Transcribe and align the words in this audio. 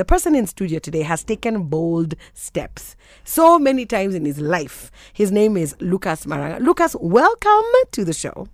The 0.00 0.06
person 0.06 0.34
in 0.34 0.46
studio 0.46 0.78
today 0.78 1.02
has 1.02 1.22
taken 1.22 1.64
bold 1.64 2.14
steps 2.32 2.96
so 3.22 3.58
many 3.58 3.84
times 3.84 4.14
in 4.14 4.24
his 4.24 4.40
life. 4.40 4.90
His 5.12 5.30
name 5.30 5.58
is 5.58 5.76
Lucas 5.78 6.24
Maranga. 6.24 6.58
Lucas, 6.58 6.96
welcome 6.98 7.66
to 7.92 8.02
the 8.06 8.14
show. 8.14 8.48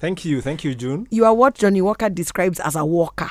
Thank 0.00 0.24
you. 0.24 0.40
Thank 0.40 0.64
you, 0.64 0.74
June. 0.74 1.06
You 1.08 1.24
are 1.24 1.32
what 1.32 1.54
Johnnie 1.54 1.82
Walker 1.82 2.08
describes 2.08 2.58
as 2.58 2.74
a 2.74 2.84
walker. 2.84 3.30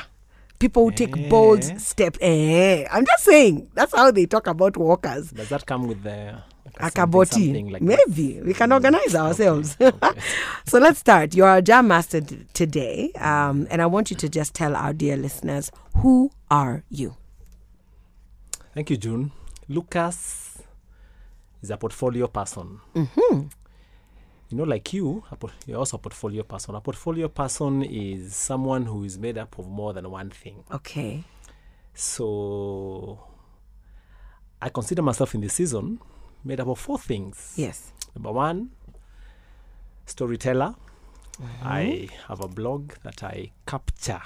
People 0.60 0.86
who 0.86 0.92
take 0.92 1.28
bold 1.30 1.66
Eh. 1.66 1.76
steps. 1.78 2.18
Eh, 2.22 2.86
I'm 2.90 3.06
just 3.06 3.26
saying, 3.26 3.68
that's 3.74 3.94
how 3.94 4.12
they 4.12 4.28
talk 4.28 4.48
about 4.48 4.78
walkers. 4.78 5.32
Does 5.32 5.50
that 5.50 5.66
come 5.66 5.88
with 5.90 6.04
the 6.04 6.42
like 6.80 6.94
a 6.94 6.96
something- 6.96 7.04
Akaboti. 7.20 7.28
something 7.48 7.70
like 7.70 7.86
that? 7.86 8.08
Maybe 8.08 8.40
we 8.44 8.54
can 8.54 8.72
organize 8.72 9.14
ourselves. 9.14 9.76
okay. 9.82 10.20
so 10.66 10.80
let's 10.80 11.00
start. 11.00 11.36
You're 11.36 11.54
a 11.58 11.62
jam 11.62 11.90
master 11.90 12.22
t- 12.22 12.46
today, 12.54 13.12
um, 13.20 13.68
and 13.70 13.82
I 13.82 13.88
want 13.88 14.10
you 14.10 14.16
to 14.16 14.30
just 14.30 14.54
tell 14.54 14.74
our 14.74 14.94
dear 14.94 15.18
listeners 15.18 15.70
who 15.98 16.32
are 16.50 16.86
you? 16.90 17.18
Thank 18.76 18.90
you, 18.90 18.98
June. 18.98 19.32
Lucas 19.70 20.62
is 21.62 21.72
a 21.72 21.78
portfolio 21.78 22.28
person. 22.28 22.82
Mm-hmm. 22.94 23.48
You 24.50 24.58
know, 24.58 24.66
like 24.66 24.92
you, 24.92 25.24
you're 25.66 25.78
also 25.80 25.96
a 25.96 26.00
portfolio 26.02 26.44
person. 26.44 26.76
A 26.76 26.82
portfolio 26.82 27.30
person 27.30 27.84
is 27.84 28.36
someone 28.36 28.86
who 28.86 29.06
is 29.06 29.18
made 29.18 29.38
up 29.38 29.58
of 29.58 29.70
more 29.70 29.94
than 29.94 30.12
one 30.12 30.30
thing. 30.30 30.66
Okay. 30.70 31.24
So 31.94 33.18
I 34.62 34.68
consider 34.68 35.02
myself 35.02 35.34
in 35.36 35.40
this 35.40 35.54
season 35.54 36.02
made 36.44 36.60
up 36.60 36.68
of 36.68 36.78
four 36.78 37.00
things. 37.00 37.54
Yes. 37.56 37.94
Number 38.14 38.34
one, 38.34 38.72
storyteller. 40.06 40.76
I 41.64 42.10
have 42.28 42.42
a 42.42 42.50
blog 42.50 42.92
that 43.04 43.24
I 43.24 43.52
capture 43.66 44.22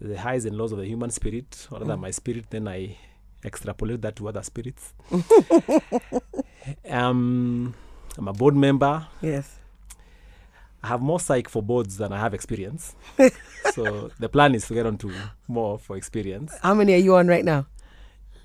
the 0.00 0.18
highs 0.18 0.44
and 0.44 0.56
lows 0.56 0.72
of 0.72 0.78
the 0.78 0.86
human 0.86 1.10
spirit, 1.10 1.66
or 1.70 1.78
rather 1.78 1.96
my 1.96 2.10
spirit, 2.10 2.46
then 2.50 2.68
I 2.68 2.96
extrapolate 3.44 4.02
that 4.02 4.16
to 4.16 4.28
other 4.28 4.42
spirits. 4.42 4.92
um, 6.90 7.74
I'm 8.18 8.28
a 8.28 8.32
board 8.32 8.56
member. 8.56 9.06
Yes. 9.20 9.58
I 10.82 10.88
have 10.88 11.00
more 11.00 11.18
psych 11.18 11.48
for 11.48 11.62
boards 11.62 11.96
than 11.96 12.12
I 12.12 12.18
have 12.20 12.34
experience. 12.34 12.94
so 13.72 14.10
the 14.18 14.28
plan 14.28 14.54
is 14.54 14.66
to 14.68 14.74
get 14.74 14.86
on 14.86 14.98
to 14.98 15.12
more 15.48 15.78
for 15.78 15.96
experience. 15.96 16.54
How 16.62 16.74
many 16.74 16.94
are 16.94 16.98
you 16.98 17.16
on 17.16 17.28
right 17.28 17.44
now? 17.44 17.66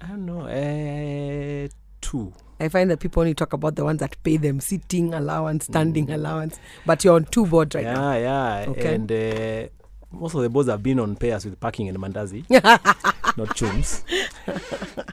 I 0.02 0.08
don't 0.08 0.26
know, 0.26 0.48
uh, 0.48 1.68
two. 2.00 2.34
I 2.60 2.70
find 2.70 2.90
that 2.90 3.00
people 3.00 3.22
only 3.22 3.34
talk 3.34 3.54
about 3.54 3.76
the 3.76 3.84
ones 3.84 4.00
that 4.00 4.22
pay 4.24 4.38
them 4.38 4.60
sitting 4.60 5.14
allowance, 5.14 5.66
standing 5.66 6.10
allowance, 6.12 6.60
but 6.86 7.04
you're 7.04 7.16
on 7.16 7.26
two 7.26 7.46
boards 7.46 7.76
right 7.76 7.86
now. 7.86 8.14
yeah, 8.14 8.62
yeah. 8.62 8.70
Okay. 8.70 8.96
And 8.96 9.12
uh, 9.12 9.81
most 10.12 10.36
of 10.36 10.42
the 10.42 10.50
boys 10.50 10.68
have 10.68 10.84
been 10.84 11.00
on 11.00 11.16
pairs 11.16 11.46
with 11.46 11.60
parking 11.60 11.88
and 11.90 11.98
mandazi, 11.98 12.44
not 13.38 13.56
chums. 13.56 14.04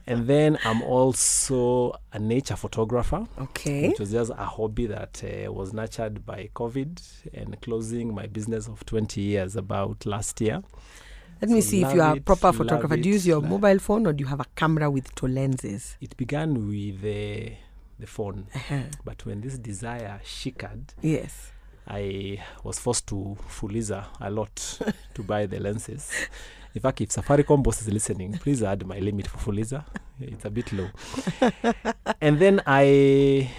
and 0.07 0.27
then 0.27 0.59
I'm 0.65 0.83
also 0.83 1.95
a 2.13 2.19
nature 2.19 2.57
photographer, 2.57 3.27
Okay. 3.41 3.89
which 3.89 4.01
was 4.01 4.11
just 4.13 4.31
a 4.33 4.45
hobby 4.45 4.87
that 4.87 5.23
uh, 5.25 5.53
was 5.53 5.73
nurtured 5.73 6.25
by 6.27 6.51
COVID 6.55 7.01
and 7.35 7.61
closing 7.61 8.15
my 8.15 8.27
business 8.27 8.67
of 8.69 8.85
20 8.87 9.21
years 9.21 9.57
about 9.57 10.05
last 10.07 10.41
year. 10.41 10.63
Let 11.41 11.51
me 11.51 11.61
see 11.61 11.83
if 11.85 11.95
you 11.95 12.01
are 12.03 12.17
a 12.17 12.21
proper 12.21 12.53
photographer. 12.53 12.97
Do 12.97 13.09
you 13.09 13.15
use 13.15 13.25
your 13.27 13.41
mobile 13.41 13.79
phone 13.79 14.07
or 14.09 14.13
do 14.13 14.23
you 14.23 14.29
have 14.29 14.41
a 14.41 14.47
camera 14.57 14.91
with 14.91 15.15
two 15.15 15.29
lenses? 15.29 15.97
It 16.01 16.17
began 16.17 16.67
with 16.69 17.01
the, 17.01 17.53
the 18.01 18.07
phone, 18.09 18.49
Uh-huh. 18.55 18.81
but 19.05 19.25
when 19.25 19.41
this 19.43 19.57
desire 19.59 20.21
shikad, 20.25 20.89
Yes. 21.01 21.53
I 21.89 22.43
was 22.65 22.79
forced 22.79 23.07
to 23.09 23.37
Fuliza 23.49 24.05
a 24.21 24.31
lot 24.31 24.79
to 25.15 25.23
buy 25.23 25.47
the 25.47 25.59
lenses. 25.59 26.11
In 26.75 26.83
fact, 26.83 27.01
if 27.01 27.09
Safaricom 27.09 27.63
boss 27.63 27.81
is 27.81 27.89
listening, 27.89 28.35
please 28.35 28.63
add 28.63 28.87
my 28.87 28.99
limit 28.99 29.27
for 29.27 29.39
Fuliza. 29.39 29.85
It's 30.21 30.45
a 30.45 30.51
bit 30.51 30.71
low. 30.73 30.89
and 32.21 32.39
then 32.39 32.61
I 32.67 33.51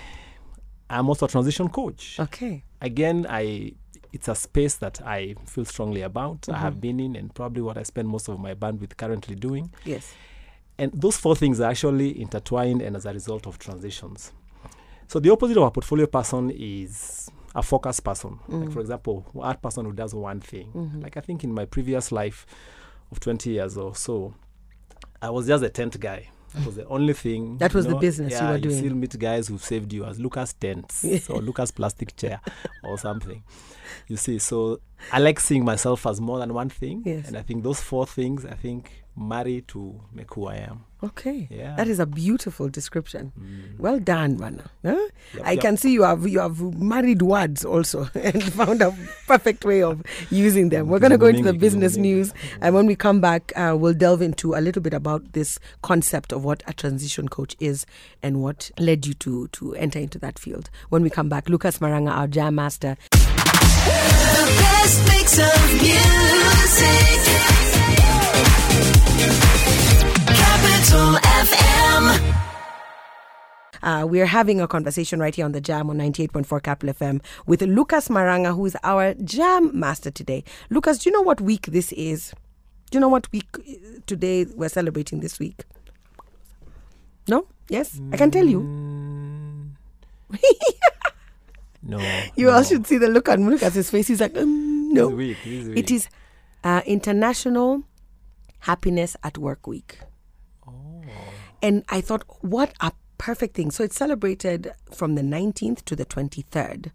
I'm 0.89 1.09
also 1.09 1.25
a 1.25 1.29
transition 1.29 1.69
coach. 1.69 2.19
Okay. 2.19 2.63
Again, 2.81 3.25
I 3.29 3.73
it's 4.12 4.28
a 4.28 4.35
space 4.35 4.75
that 4.75 5.01
I 5.06 5.35
feel 5.45 5.66
strongly 5.66 6.01
about. 6.01 6.47
I 6.50 6.53
Mm-hmm. 6.53 6.62
have 6.62 6.81
been 6.81 7.00
in 7.00 7.16
and 7.16 7.34
probably 7.34 7.62
what 7.62 7.78
I 7.78 7.84
spend 7.84 8.07
most 8.07 8.28
of 8.28 8.39
my 8.39 8.53
bandwidth 8.56 8.97
currently 8.97 9.35
doing. 9.35 9.72
Yes. 9.85 10.13
And 10.78 10.91
those 10.94 11.18
four 11.18 11.35
things 11.35 11.59
are 11.59 11.69
actually 11.72 12.19
intertwined 12.22 12.81
and 12.81 12.95
as 12.95 13.06
a 13.06 13.13
result 13.13 13.45
of 13.47 13.59
transitions. 13.59 14.31
So 15.07 15.19
the 15.19 15.29
opposite 15.31 15.57
of 15.57 15.63
a 15.63 15.72
portfolio 15.72 16.06
person 16.07 16.51
is 16.51 17.29
a 17.56 17.64
focus 17.64 18.00
person. 18.00 18.40
Like 18.48 18.70
mm. 18.70 18.74
for 18.74 18.80
example, 18.80 19.26
a 19.42 19.56
person 19.56 19.86
who 19.86 19.94
does 19.94 20.14
one 20.14 20.40
thing. 20.40 20.72
Mm-hmm. 20.74 21.02
Like 21.02 21.18
I 21.18 21.22
think 21.22 21.44
in 21.44 21.54
my 21.54 21.66
previous 21.66 22.12
life 22.12 22.46
of 23.12 23.20
20 23.20 23.50
years 23.50 23.78
or 23.78 23.96
so, 23.96 24.34
I 25.22 25.30
was 25.30 25.48
just 25.48 25.64
a 25.64 25.70
tent 25.70 26.00
guy. 26.00 26.30
That 26.54 26.66
was 26.66 26.76
the 26.76 26.88
only 26.88 27.14
thing. 27.14 27.58
That 27.60 27.74
you 27.74 27.78
was 27.78 27.86
the 27.86 27.94
know, 27.94 28.00
business 28.00 28.40
you 28.40 28.48
were 28.48 28.58
doing. 28.58 28.78
still 28.78 28.96
meet 28.96 29.18
guys 29.20 29.48
who 29.48 29.58
saved 29.58 29.94
you 29.94 30.06
as 30.06 30.20
Lucas 30.20 30.54
tents 30.54 31.06
or 31.30 31.42
Lucas 31.42 31.72
plastic 31.72 32.16
chair 32.16 32.42
or 32.84 32.98
something. 32.98 33.44
You 34.08 34.18
see, 34.18 34.40
so 34.40 34.80
I 35.12 35.20
like 35.20 35.40
seeing 35.40 35.64
myself 35.64 36.06
as 36.08 36.20
more 36.20 36.40
than 36.40 36.54
one 36.54 36.70
thing. 36.70 37.04
Yes. 37.06 37.28
And 37.28 37.38
I 37.38 37.42
think 37.42 37.64
those 37.64 37.80
four 37.81 38.06
things, 38.06 38.46
I 38.46 38.54
think, 38.54 39.04
marry 39.19 39.62
to 39.68 40.00
make 40.13 40.34
who 40.34 40.47
I 40.47 40.56
am. 40.56 40.85
Okay. 41.02 41.47
Yeah. 41.50 41.75
That 41.78 41.88
is 41.88 42.00
a 42.00 42.06
beautiful 42.06 42.68
description. 42.68 43.31
Mm. 43.40 43.80
Well 43.80 44.00
done, 44.00 44.38
Mana. 44.38 44.69
Huh? 44.84 44.97
Yep, 45.34 45.46
I 45.46 45.52
yep. 45.53 45.62
can 45.62 45.78
see 45.78 45.94
you 45.94 46.03
have 46.03 46.28
you 46.28 46.40
have 46.40 46.59
married 46.78 47.22
words 47.22 47.63
also 47.63 48.09
and 48.16 48.44
found 48.53 48.81
a 48.81 48.94
perfect 49.25 49.63
way 49.63 49.81
of 49.81 50.03
using 50.30 50.69
them. 50.69 50.88
We're 50.88 51.00
going 51.00 51.12
to 51.12 51.18
go 51.18 51.28
into 51.28 51.44
the 51.44 51.53
business 51.53 51.96
news, 51.96 52.34
and 52.59 52.75
when 52.75 52.85
we 52.85 52.96
come 52.96 53.22
back, 53.22 53.53
uh, 53.56 53.78
we'll 53.80 53.94
delve 53.94 54.22
into 54.22 54.56
a 54.56 54.62
little 54.62 54.81
bit 54.81 54.94
about 54.94 55.31
this 55.31 55.57
concept 55.84 56.34
of 56.34 56.44
what 56.44 56.63
a 56.68 56.74
transition 56.74 57.30
coach 57.30 57.56
is 57.59 57.86
and 58.22 58.41
what 58.41 58.69
led 58.78 59.06
you 59.06 59.13
to 59.16 59.47
to 59.50 59.75
enter 59.75 60.00
into 60.00 60.19
that 60.19 60.38
field. 60.38 60.69
When 60.90 61.01
we 61.01 61.09
come 61.09 61.30
back, 61.30 61.47
Lucas 61.47 61.80
Maranga, 61.80 62.12
our 62.12 62.28
jam 62.28 62.56
master, 62.56 62.97
Uh, 73.84 74.06
we're 74.07 74.25
having 74.25 74.59
a 74.62 74.67
conversation 74.67 75.19
right 75.19 75.34
here 75.34 75.45
on 75.45 75.51
the 75.51 75.62
Jam 75.62 75.90
on 75.90 75.97
98.4 75.97 76.62
Capital 76.63 76.94
FM 76.94 77.22
with 77.45 77.62
Lucas 77.62 78.07
Maranga, 78.09 78.56
who 78.56 78.66
is 78.66 78.75
our 78.84 79.13
Jam 79.16 79.78
master 79.78 80.12
today. 80.12 80.44
Lucas, 80.69 80.97
do 81.00 81.09
you 81.09 81.13
know 81.13 81.22
what 81.22 81.41
week 81.41 81.67
this 81.67 81.91
is? 81.94 82.34
Do 82.91 82.97
you 82.97 83.00
know 83.00 83.07
what 83.09 83.31
week 83.31 83.47
uh, 83.57 84.00
today 84.07 84.45
we're 84.56 84.69
celebrating 84.69 85.19
this 85.19 85.39
week? 85.39 85.63
No? 87.28 87.45
Yes? 87.69 88.00
I 88.12 88.18
can 88.18 88.31
tell 88.31 88.45
you. 88.45 88.62
Mm. 88.62 89.69
no. 91.84 92.00
You 92.35 92.47
no. 92.47 92.51
all 92.53 92.63
should 92.63 92.88
see 92.88 92.97
the 92.97 93.07
look 93.07 93.29
on 93.29 93.47
Lucas's 93.50 93.89
face. 93.89 94.07
He's 94.07 94.19
like, 94.22 94.35
um, 94.38 94.89
This 94.89 94.95
no. 94.95 95.09
week, 95.09 95.38
this 95.45 95.68
week. 95.68 95.91
is 95.91 96.07
uh, 96.63 96.81
International 96.85 97.84
Happiness 98.62 99.16
at 99.23 99.38
Work 99.38 99.68
Week. 99.68 100.00
Oh. 100.68 101.03
And 101.62 101.84
I 101.89 102.01
thought, 102.01 102.23
what 102.41 102.73
a 102.81 102.91
perfect 103.19 103.56
thing. 103.56 103.69
So 103.69 103.84
it's 103.84 103.97
celebrated 103.97 104.72
from 104.91 105.13
the 105.13 105.22
19th 105.22 105.85
to 105.85 105.96
the 105.96 106.06
23rd. 106.06 106.91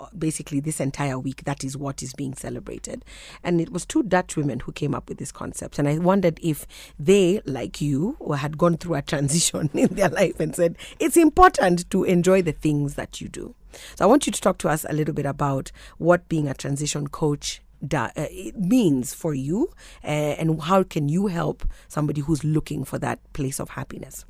Uh, 0.00 0.06
Basically, 0.16 0.60
this 0.60 0.80
entire 0.80 1.18
week, 1.18 1.44
that 1.44 1.64
is 1.64 1.76
what 1.76 2.02
is 2.02 2.12
being 2.12 2.34
celebrated. 2.34 3.04
And 3.42 3.60
it 3.60 3.72
was 3.72 3.86
two 3.86 4.02
Dutch 4.02 4.36
women 4.36 4.60
who 4.60 4.72
came 4.72 4.94
up 4.94 5.08
with 5.08 5.18
this 5.18 5.32
concept. 5.32 5.78
And 5.78 5.88
I 5.88 5.98
wondered 5.98 6.38
if 6.42 6.66
they, 6.98 7.40
like 7.46 7.80
you, 7.80 8.16
had 8.36 8.58
gone 8.58 8.76
through 8.76 8.96
a 8.96 9.02
transition 9.02 9.70
in 9.74 9.94
their 9.94 10.10
life 10.10 10.38
and 10.38 10.54
said, 10.54 10.76
it's 11.00 11.16
important 11.16 11.90
to 11.90 12.04
enjoy 12.04 12.42
the 12.42 12.52
things 12.52 12.94
that 12.94 13.20
you 13.20 13.28
do. 13.28 13.54
So 13.96 14.04
I 14.04 14.08
want 14.08 14.26
you 14.26 14.32
to 14.32 14.40
talk 14.40 14.58
to 14.58 14.68
us 14.68 14.84
a 14.88 14.92
little 14.92 15.14
bit 15.14 15.26
about 15.26 15.72
what 15.98 16.28
being 16.28 16.48
a 16.48 16.54
transition 16.54 17.06
coach 17.08 17.60
da- 17.86 18.10
uh, 18.16 18.26
means 18.56 19.14
for 19.14 19.34
you 19.34 19.70
uh, 20.02 20.06
and 20.06 20.60
how 20.62 20.82
can 20.82 21.08
you 21.08 21.28
help 21.28 21.64
somebody 21.86 22.20
who's 22.20 22.42
looking 22.44 22.84
for 22.84 22.98
that 22.98 23.20
place 23.32 23.60
of 23.60 23.70
happiness. 23.70 24.24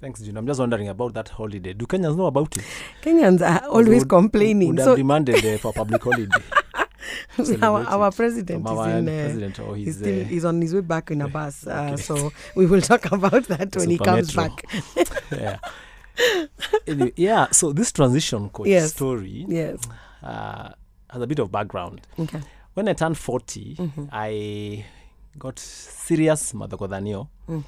Thanks, 0.00 0.20
June. 0.20 0.36
I'm 0.36 0.46
just 0.46 0.60
wondering 0.60 0.88
about 0.88 1.14
that 1.14 1.28
holiday. 1.30 1.72
Do 1.72 1.86
Kenyans 1.86 2.16
know 2.16 2.26
about 2.26 2.54
it? 2.56 2.64
Kenyans 3.02 3.40
are 3.40 3.66
always 3.68 4.00
Would- 4.00 4.08
complaining. 4.08 4.68
Would 4.68 4.78
have 4.78 4.84
so 4.88 4.96
demanded 4.96 5.44
uh, 5.44 5.56
for 5.58 5.72
public 5.72 6.02
holiday. 6.02 6.30
our, 7.62 7.82
our 7.84 8.10
president 8.12 8.66
is 8.66 8.72
in. 8.72 9.08
Uh, 9.08 9.22
president 9.24 9.58
or 9.60 9.74
he's, 9.76 9.86
his, 9.86 9.96
still, 9.98 10.20
uh, 10.20 10.24
he's 10.24 10.44
on 10.44 10.60
his 10.60 10.74
way 10.74 10.80
back 10.82 11.10
in 11.10 11.22
a 11.22 11.28
bus, 11.36 11.66
uh, 11.66 11.90
Okay. 11.92 12.02
so 12.02 12.30
we 12.54 12.66
will 12.66 12.82
talk 12.82 13.06
about 13.12 13.44
that 13.44 13.74
when 13.76 13.88
he 13.90 13.96
comes 13.98 14.36
Metro. 14.36 14.54
back. 14.54 15.08
yeah. 15.32 15.58
Anyway, 16.86 17.12
yeah. 17.16 17.46
So 17.50 17.72
this 17.72 17.90
transition 17.92 18.48
coach 18.50 18.66
Yes. 18.68 18.92
story 18.92 19.44
Yes. 19.48 19.78
uh, 20.22 20.70
has 21.10 21.22
a 21.22 21.26
bit 21.26 21.38
of 21.38 21.50
background. 21.50 22.02
Okay. 22.18 22.40
When 22.74 22.86
I 22.88 22.92
turned 22.92 23.16
40, 23.16 23.76
Mm-hmm. 23.76 24.04
I 24.12 24.84
got 25.38 25.58
serious 25.58 26.52
madhokodhanio. 26.52 27.28
Mm. 27.48 27.64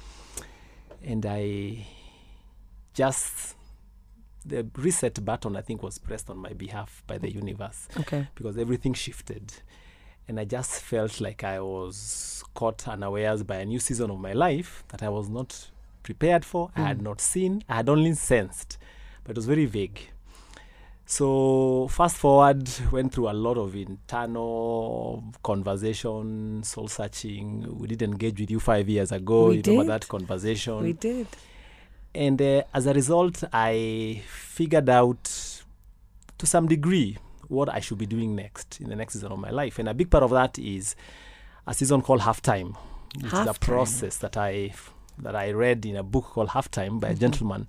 And 1.03 1.25
I 1.25 1.87
just, 2.99 3.55
the 4.45 4.67
reset 4.75 5.23
button, 5.23 5.55
I 5.55 5.61
think, 5.61 5.81
was 5.81 5.97
pressed 5.97 6.29
on 6.29 6.37
my 6.37 6.51
behalf 6.51 7.01
by 7.07 7.17
the 7.17 7.31
universe 7.31 7.87
Okay. 7.97 8.27
because 8.35 8.57
everything 8.57 8.93
shifted. 8.93 9.53
and 10.27 10.39
I 10.39 10.45
just 10.45 10.81
felt 10.81 11.19
like 11.21 11.43
I 11.43 11.59
was 11.59 12.43
caught 12.53 12.87
unawares 12.87 13.41
by 13.43 13.55
a 13.55 13.65
new 13.65 13.79
season 13.79 14.11
of 14.11 14.19
my 14.19 14.33
life 14.33 14.83
that 14.89 15.01
I 15.01 15.09
was 15.09 15.27
not 15.27 15.69
prepared 16.03 16.43
for, 16.45 16.71
I 16.75 16.81
had 16.81 16.97
hmm. 16.97 17.05
not 17.05 17.21
seen, 17.21 17.63
I 17.69 17.75
had 17.77 17.89
only 17.89 18.13
sensed, 18.13 18.77
but 19.23 19.31
it 19.31 19.37
was 19.37 19.45
very 19.45 19.65
vague. 19.65 19.99
So 21.05 21.87
fast 21.89 22.17
forward, 22.17 22.69
went 22.91 23.13
through 23.13 23.29
a 23.29 23.37
lot 23.47 23.57
of 23.57 23.75
internal 23.75 25.23
conversation, 25.41 26.61
soul 26.63 26.87
searching. 26.87 27.65
We 27.79 27.87
did 27.87 28.01
engage 28.03 28.39
with 28.39 28.51
you 28.51 28.59
five 28.59 28.87
years 28.87 29.11
ago. 29.11 29.47
We 29.47 29.55
you 29.55 29.63
remember 29.65 29.83
did. 29.83 30.01
that 30.01 30.07
conversation? 30.07 30.83
We 30.83 30.93
did. 30.93 31.27
And 32.13 32.41
uh, 32.41 32.63
as 32.73 32.85
a 32.87 32.93
result, 32.93 33.43
I 33.53 34.21
figured 34.27 34.89
out 34.89 35.23
to 36.37 36.45
some 36.45 36.67
degree 36.67 37.17
what 37.47 37.69
I 37.69 37.79
should 37.79 37.97
be 37.97 38.05
doing 38.05 38.35
next 38.35 38.79
in 38.79 38.89
the 38.89 38.95
next 38.95 39.13
season 39.13 39.31
of 39.31 39.39
my 39.39 39.49
life. 39.49 39.79
And 39.79 39.89
a 39.89 39.93
big 39.93 40.09
part 40.09 40.23
of 40.23 40.31
that 40.31 40.57
is 40.59 40.95
a 41.67 41.73
season 41.73 42.01
called 42.01 42.21
Halftime, 42.21 42.75
which 43.21 43.33
is 43.33 43.47
a 43.47 43.53
process 43.59 44.17
that 44.17 44.37
I 44.37 44.73
that 45.19 45.35
I 45.35 45.51
read 45.51 45.85
in 45.85 45.97
a 45.97 46.03
book 46.03 46.25
called 46.25 46.49
Halftime 46.49 46.99
by 46.99 47.09
a 47.09 47.15
gentleman 47.15 47.67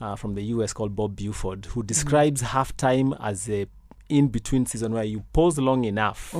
uh, 0.00 0.16
from 0.16 0.34
the 0.34 0.42
US 0.42 0.72
called 0.72 0.96
Bob 0.96 1.14
Buford, 1.16 1.66
who 1.66 1.82
describes 1.82 2.42
halftime 2.42 3.16
as 3.20 3.48
a 3.48 3.66
in 4.08 4.28
between 4.28 4.66
season 4.66 4.92
where 4.92 5.04
you 5.04 5.20
pause 5.32 5.58
long 5.58 5.84
enough 5.84 6.32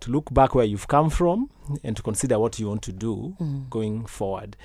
to 0.00 0.10
look 0.10 0.32
back 0.32 0.54
where 0.54 0.64
you've 0.64 0.86
come 0.88 1.10
from 1.10 1.50
and 1.82 1.96
to 1.96 2.02
consider 2.02 2.38
what 2.38 2.58
you 2.58 2.68
want 2.68 2.82
to 2.82 2.92
do 2.92 3.36
going 3.68 4.06
forward. 4.06 4.56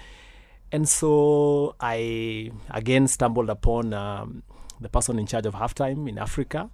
And 0.72 0.88
so 0.88 1.76
I 1.80 2.52
again 2.70 3.08
stumbled 3.08 3.50
upon 3.50 3.94
um, 3.94 4.44
the 4.80 4.90
person 4.90 5.18
in 5.18 5.26
charge 5.26 5.46
of 5.46 5.56
halftime 5.56 6.08
in 6.08 6.18
Africa, 6.18 6.70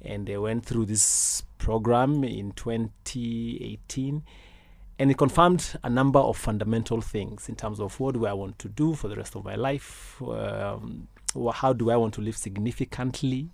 and 0.00 0.26
they 0.26 0.36
went 0.36 0.64
through 0.64 0.86
this 0.86 1.42
program 1.58 2.22
in 2.22 2.52
2018. 2.52 4.22
And 4.98 5.10
it 5.10 5.18
confirmed 5.18 5.78
a 5.82 5.90
number 5.90 6.18
of 6.18 6.36
fundamental 6.36 7.00
things 7.00 7.48
in 7.48 7.56
terms 7.56 7.80
of 7.80 7.98
what 8.00 8.14
do 8.14 8.26
I 8.26 8.32
want 8.32 8.58
to 8.60 8.68
do 8.68 8.94
for 8.94 9.08
the 9.08 9.16
rest 9.16 9.36
of 9.36 9.44
my 9.44 9.54
life, 9.54 10.20
um, 10.22 11.08
how 11.52 11.72
do 11.74 11.90
I 11.90 11.96
want 11.96 12.14
to 12.14 12.22
live 12.22 12.36
significantly, 12.36 13.50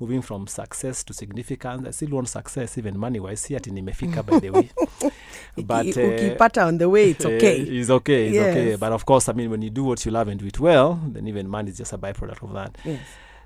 moving 0.00 0.22
from 0.22 0.46
success 0.46 1.04
to 1.04 1.14
significance. 1.14 1.86
I 1.86 1.90
still 1.92 2.10
want 2.10 2.28
success, 2.28 2.76
even 2.78 2.98
money 2.98 3.20
wise. 3.20 3.40
See, 3.40 3.56
ati 3.56 3.70
nimefika 3.70 4.24
by 4.26 4.38
the 4.40 4.50
way. 4.50 4.70
but 5.64 5.86
uh, 5.86 6.00
ukipata 6.00 6.66
on 6.66 6.78
the 6.78 6.88
way, 6.88 7.10
it's 7.10 7.24
okay. 7.26 7.62
uh, 7.62 7.66
it's 7.66 7.90
okay. 7.90 8.28
It's 8.28 8.38
okay. 8.38 8.76
But 8.76 8.92
of 8.92 9.06
course, 9.06 9.28
I 9.28 9.32
mean, 9.32 9.50
when 9.50 9.62
you 9.62 9.70
do 9.70 9.84
what 9.84 10.04
you 10.04 10.10
love 10.12 10.28
and 10.28 10.38
do 10.38 10.46
it 10.46 10.58
well, 10.60 11.00
then 11.06 11.26
even 11.28 11.48
money 11.48 11.70
is 11.70 11.78
just 11.78 11.92
a 11.92 11.98
byproduct 11.98 12.42
of 12.42 12.52
that. 12.52 12.76
Yes. 12.84 13.00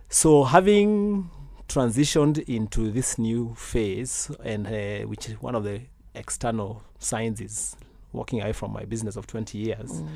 So 0.08 0.44
having 0.44 1.30
transitioned 1.68 2.38
into 2.48 2.90
this 2.90 3.18
new 3.18 3.54
phase, 3.56 4.30
and 4.42 4.66
uh, 4.66 5.06
which 5.06 5.28
is 5.28 5.40
one 5.40 5.54
of 5.54 5.64
the 5.64 5.82
external 6.14 6.82
signs 6.98 7.40
is 7.40 7.76
walking 8.12 8.40
away 8.40 8.52
from 8.52 8.72
my 8.72 8.84
business 8.84 9.16
of 9.16 9.26
20 9.26 9.58
years, 9.58 9.90
Mm. 9.92 10.08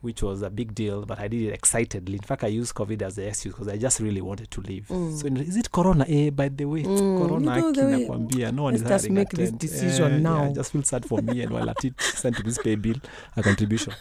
which 0.00 0.22
was 0.22 0.42
a 0.42 0.50
big 0.50 0.74
deal, 0.74 1.04
but 1.06 1.20
I 1.20 1.28
did 1.28 1.42
it 1.42 1.52
excitedly. 1.54 2.14
In 2.14 2.22
fact, 2.22 2.42
I 2.42 2.48
used 2.48 2.74
COVID 2.74 3.02
as 3.02 3.14
the 3.16 3.28
excuse 3.28 3.54
because 3.54 3.68
I 3.68 3.76
just 3.76 4.00
really 4.00 4.20
wanted 4.20 4.50
to 4.50 4.60
leave. 4.62 4.86
So 4.88 5.26
is 5.26 5.56
it 5.56 5.70
Corona? 5.70 6.04
Eh, 6.08 6.30
by 6.30 6.48
the 6.48 6.64
way, 6.64 6.82
Mm, 6.82 7.18
Corona. 7.22 7.54
you 7.56 7.62
know 7.62 7.72
the 7.72 7.84
way- 8.38 8.50
no 8.50 8.62
one 8.64 8.74
is 8.74 8.82
just 8.82 9.10
make 9.10 9.28
this 9.30 9.52
decision 9.52 10.12
Eh, 10.14 10.18
now. 10.18 10.42
Yeah, 10.44 10.48
I 10.50 10.52
just 10.54 10.72
feel 10.72 10.82
sad 10.82 11.04
for 11.06 11.20
me 11.22 11.42
and 11.42 11.52
while 11.52 11.68
at 11.70 11.84
it 11.84 11.94
sent 12.00 12.36
to 12.36 12.42
this 12.42 12.58
pay 12.58 12.74
bill 12.74 12.96
a 13.36 13.42
contribution. 13.42 13.92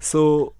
So 0.00 0.52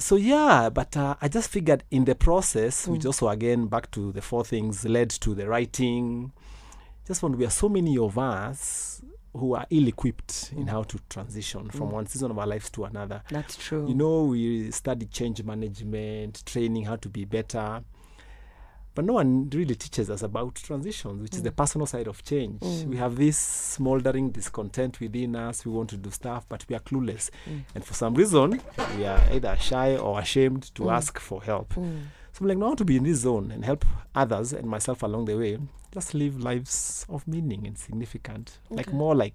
so 0.00 0.14
yeah, 0.16 0.68
but 0.70 0.96
uh, 0.96 1.16
I 1.20 1.28
just 1.28 1.48
figured 1.50 1.82
in 1.90 2.04
the 2.04 2.14
process, 2.14 2.86
which 2.86 3.04
also 3.06 3.28
again 3.28 3.66
back 3.66 3.90
to 3.92 4.12
the 4.12 4.20
four 4.22 4.44
things 4.44 4.84
led 4.84 5.10
to 5.10 5.34
the 5.34 5.48
writing. 5.48 6.32
Just 7.08 7.22
want 7.22 7.38
we 7.38 7.46
are 7.46 7.50
so 7.50 7.70
many 7.70 7.96
of 7.96 8.18
us 8.18 9.00
who 9.32 9.54
are 9.54 9.66
ill-equipped 9.70 10.52
in 10.54 10.66
mm. 10.66 10.68
how 10.68 10.82
to 10.82 10.98
transition 11.08 11.70
from 11.70 11.88
mm. 11.88 11.92
one 11.92 12.06
season 12.06 12.30
of 12.30 12.38
our 12.38 12.46
lives 12.46 12.68
to 12.68 12.84
another. 12.84 13.22
That's 13.30 13.56
true. 13.56 13.88
You 13.88 13.94
know, 13.94 14.24
we 14.24 14.70
study 14.72 15.06
change 15.06 15.42
management, 15.42 16.44
training 16.44 16.84
how 16.84 16.96
to 16.96 17.08
be 17.08 17.24
better. 17.24 17.82
But 18.94 19.06
no 19.06 19.14
one 19.14 19.48
really 19.48 19.74
teaches 19.74 20.10
us 20.10 20.22
about 20.22 20.56
transitions, 20.56 21.22
which 21.22 21.34
is 21.34 21.42
the 21.42 21.50
mm. 21.50 21.56
personal 21.56 21.86
side 21.86 22.08
of 22.08 22.22
change. 22.24 22.60
We 22.84 22.98
have 22.98 23.16
this 23.16 23.38
smoldering 23.38 24.30
discontent 24.30 25.00
within 25.00 25.34
us. 25.34 25.64
We 25.64 25.72
want 25.72 25.88
to 25.90 25.96
do 25.96 26.10
stuff, 26.10 26.44
but 26.46 26.66
we 26.68 26.76
are 26.76 26.80
clueless. 26.80 27.30
And 27.74 27.82
for 27.82 27.94
some 27.94 28.14
reason, 28.14 28.60
we 28.98 29.06
are 29.06 29.22
either 29.32 29.56
shy 29.56 29.96
or 29.96 30.20
ashamed 30.20 30.74
to 30.74 30.90
ask 30.90 31.18
for 31.18 31.42
help. 31.42 31.72
So 32.38 32.44
I'm 32.44 32.50
like, 32.50 32.58
no, 32.58 32.66
I 32.66 32.68
want 32.68 32.78
to 32.78 32.84
be 32.84 32.96
in 32.96 33.02
this 33.02 33.18
zone 33.18 33.50
and 33.50 33.64
help 33.64 33.84
others 34.14 34.52
and 34.52 34.68
myself 34.68 35.02
along 35.02 35.24
the 35.24 35.36
way. 35.36 35.58
Just 35.92 36.14
live 36.14 36.38
lives 36.38 37.04
of 37.08 37.26
meaning 37.26 37.66
and 37.66 37.76
significant. 37.76 38.58
Like 38.70 38.92
more 38.92 39.16
like 39.16 39.34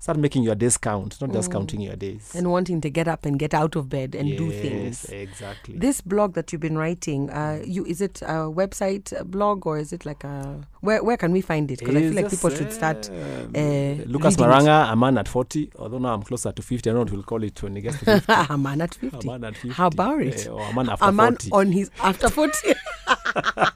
start 0.00 0.18
making 0.18 0.42
your 0.42 0.54
days 0.56 0.76
count, 0.76 1.20
not 1.20 1.30
just 1.32 1.52
counting 1.52 1.80
your 1.80 1.94
days. 1.94 2.32
and 2.34 2.50
wanting 2.50 2.80
to 2.80 2.90
get 2.90 3.06
up 3.06 3.24
and 3.24 3.38
get 3.38 3.54
out 3.54 3.76
of 3.76 3.88
bed 3.88 4.14
and 4.16 4.36
do 4.36 4.46
Yes, 4.46 4.60
things. 4.62 5.04
Exactly. 5.10 5.76
This 5.78 6.00
blog 6.00 6.34
that 6.34 6.50
you've 6.52 6.60
been 6.62 6.76
writing, 6.76 7.30
uh, 7.30 7.62
you 7.64 7.84
is 7.84 8.00
it 8.00 8.20
a 8.22 8.50
website 8.50 9.12
uh, 9.18 9.22
blog 9.24 9.66
or 9.66 9.78
is 9.78 9.92
it 9.92 10.04
like 10.04 10.24
a 10.24 10.60
where 10.80 11.04
where 11.04 11.16
can 11.16 11.30
we 11.32 11.40
find 11.40 11.70
it? 11.70 11.78
Because 11.78 11.94
I 11.96 12.00
feel 12.00 12.14
like 12.14 12.30
people 12.30 12.50
should 12.50 12.72
start. 12.72 13.08
Uh, 13.10 14.02
Lucas. 14.06 14.36
Maranga, 14.36 14.90
a 14.92 14.96
man 14.96 15.18
at 15.18 15.28
40, 15.28 15.72
although 15.78 15.98
now 15.98 16.14
I'm 16.14 16.22
closer 16.22 16.50
to 16.52 16.62
50. 16.62 16.88
I 16.90 16.92
don't 16.92 16.94
know 16.98 17.04
what 17.04 17.12
we'll 17.12 17.22
call 17.22 17.42
it 17.44 17.62
when 17.62 17.76
he 17.76 17.82
gets 17.82 17.98
to 18.00 18.04
50. 18.20 18.32
a 18.54 18.56
man 18.58 18.80
at 18.80 18.96
a 18.96 18.98
fifty. 18.98 19.26
man 19.28 19.44
at 19.44 19.54
50. 19.54 19.68
How 19.70 19.88
about 19.88 20.22
it? 20.22 20.46
Eh, 20.46 20.50
or 20.50 20.62
a 20.62 20.72
man 20.74 20.88
after 20.88 21.04
a 21.04 21.12
man 21.12 21.36
40. 21.36 21.50
on 21.52 21.72
his 21.72 21.90
after 22.02 22.28
40 22.30 22.52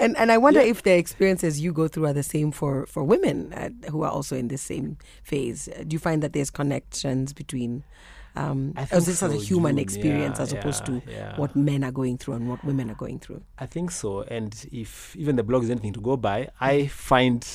and 0.00 0.16
and 0.16 0.30
i 0.32 0.38
wonder 0.38 0.60
if 0.60 0.82
the 0.82 0.92
experiences 0.96 1.60
you 1.60 1.72
go 1.72 1.88
through 1.88 2.06
are 2.06 2.12
the 2.12 2.22
same 2.22 2.50
for 2.52 2.86
for 2.86 3.04
women 3.04 3.52
uh, 3.52 3.68
who 3.90 4.02
are 4.02 4.10
also 4.10 4.36
in 4.36 4.48
the 4.48 4.58
same 4.58 4.96
phase 5.22 5.68
Uh, 5.68 5.84
do 5.86 5.94
you 5.94 5.98
find 5.98 6.22
that 6.22 6.32
there's 6.32 6.50
connections 6.50 7.32
between 7.32 7.82
um 8.36 8.72
I 8.76 8.82
or 8.82 8.86
think 8.86 8.98
is 8.98 9.06
this 9.06 9.22
as 9.22 9.32
a 9.32 9.36
human 9.36 9.78
experience 9.78 10.38
Yeah, 10.38 10.42
as 10.42 10.52
opposed 10.52 10.84
to 10.86 10.92
yeah, 11.06 11.12
yeah. 11.14 11.36
what 11.40 11.54
men 11.54 11.84
are 11.84 11.92
going 11.92 12.18
through 12.18 12.34
and 12.34 12.48
what 12.48 12.64
women 12.64 12.90
are 12.90 12.96
going 12.96 13.20
through 13.20 13.42
I 13.58 13.66
think 13.66 13.92
so. 13.92 14.22
And 14.22 14.52
if 14.72 15.14
even 15.16 15.36
the 15.36 15.44
blog 15.44 15.62
is 15.62 15.70
anything 15.70 15.92
to 15.92 16.00
go 16.00 16.16
by, 16.16 16.48
I 16.60 16.88
find 16.88 17.46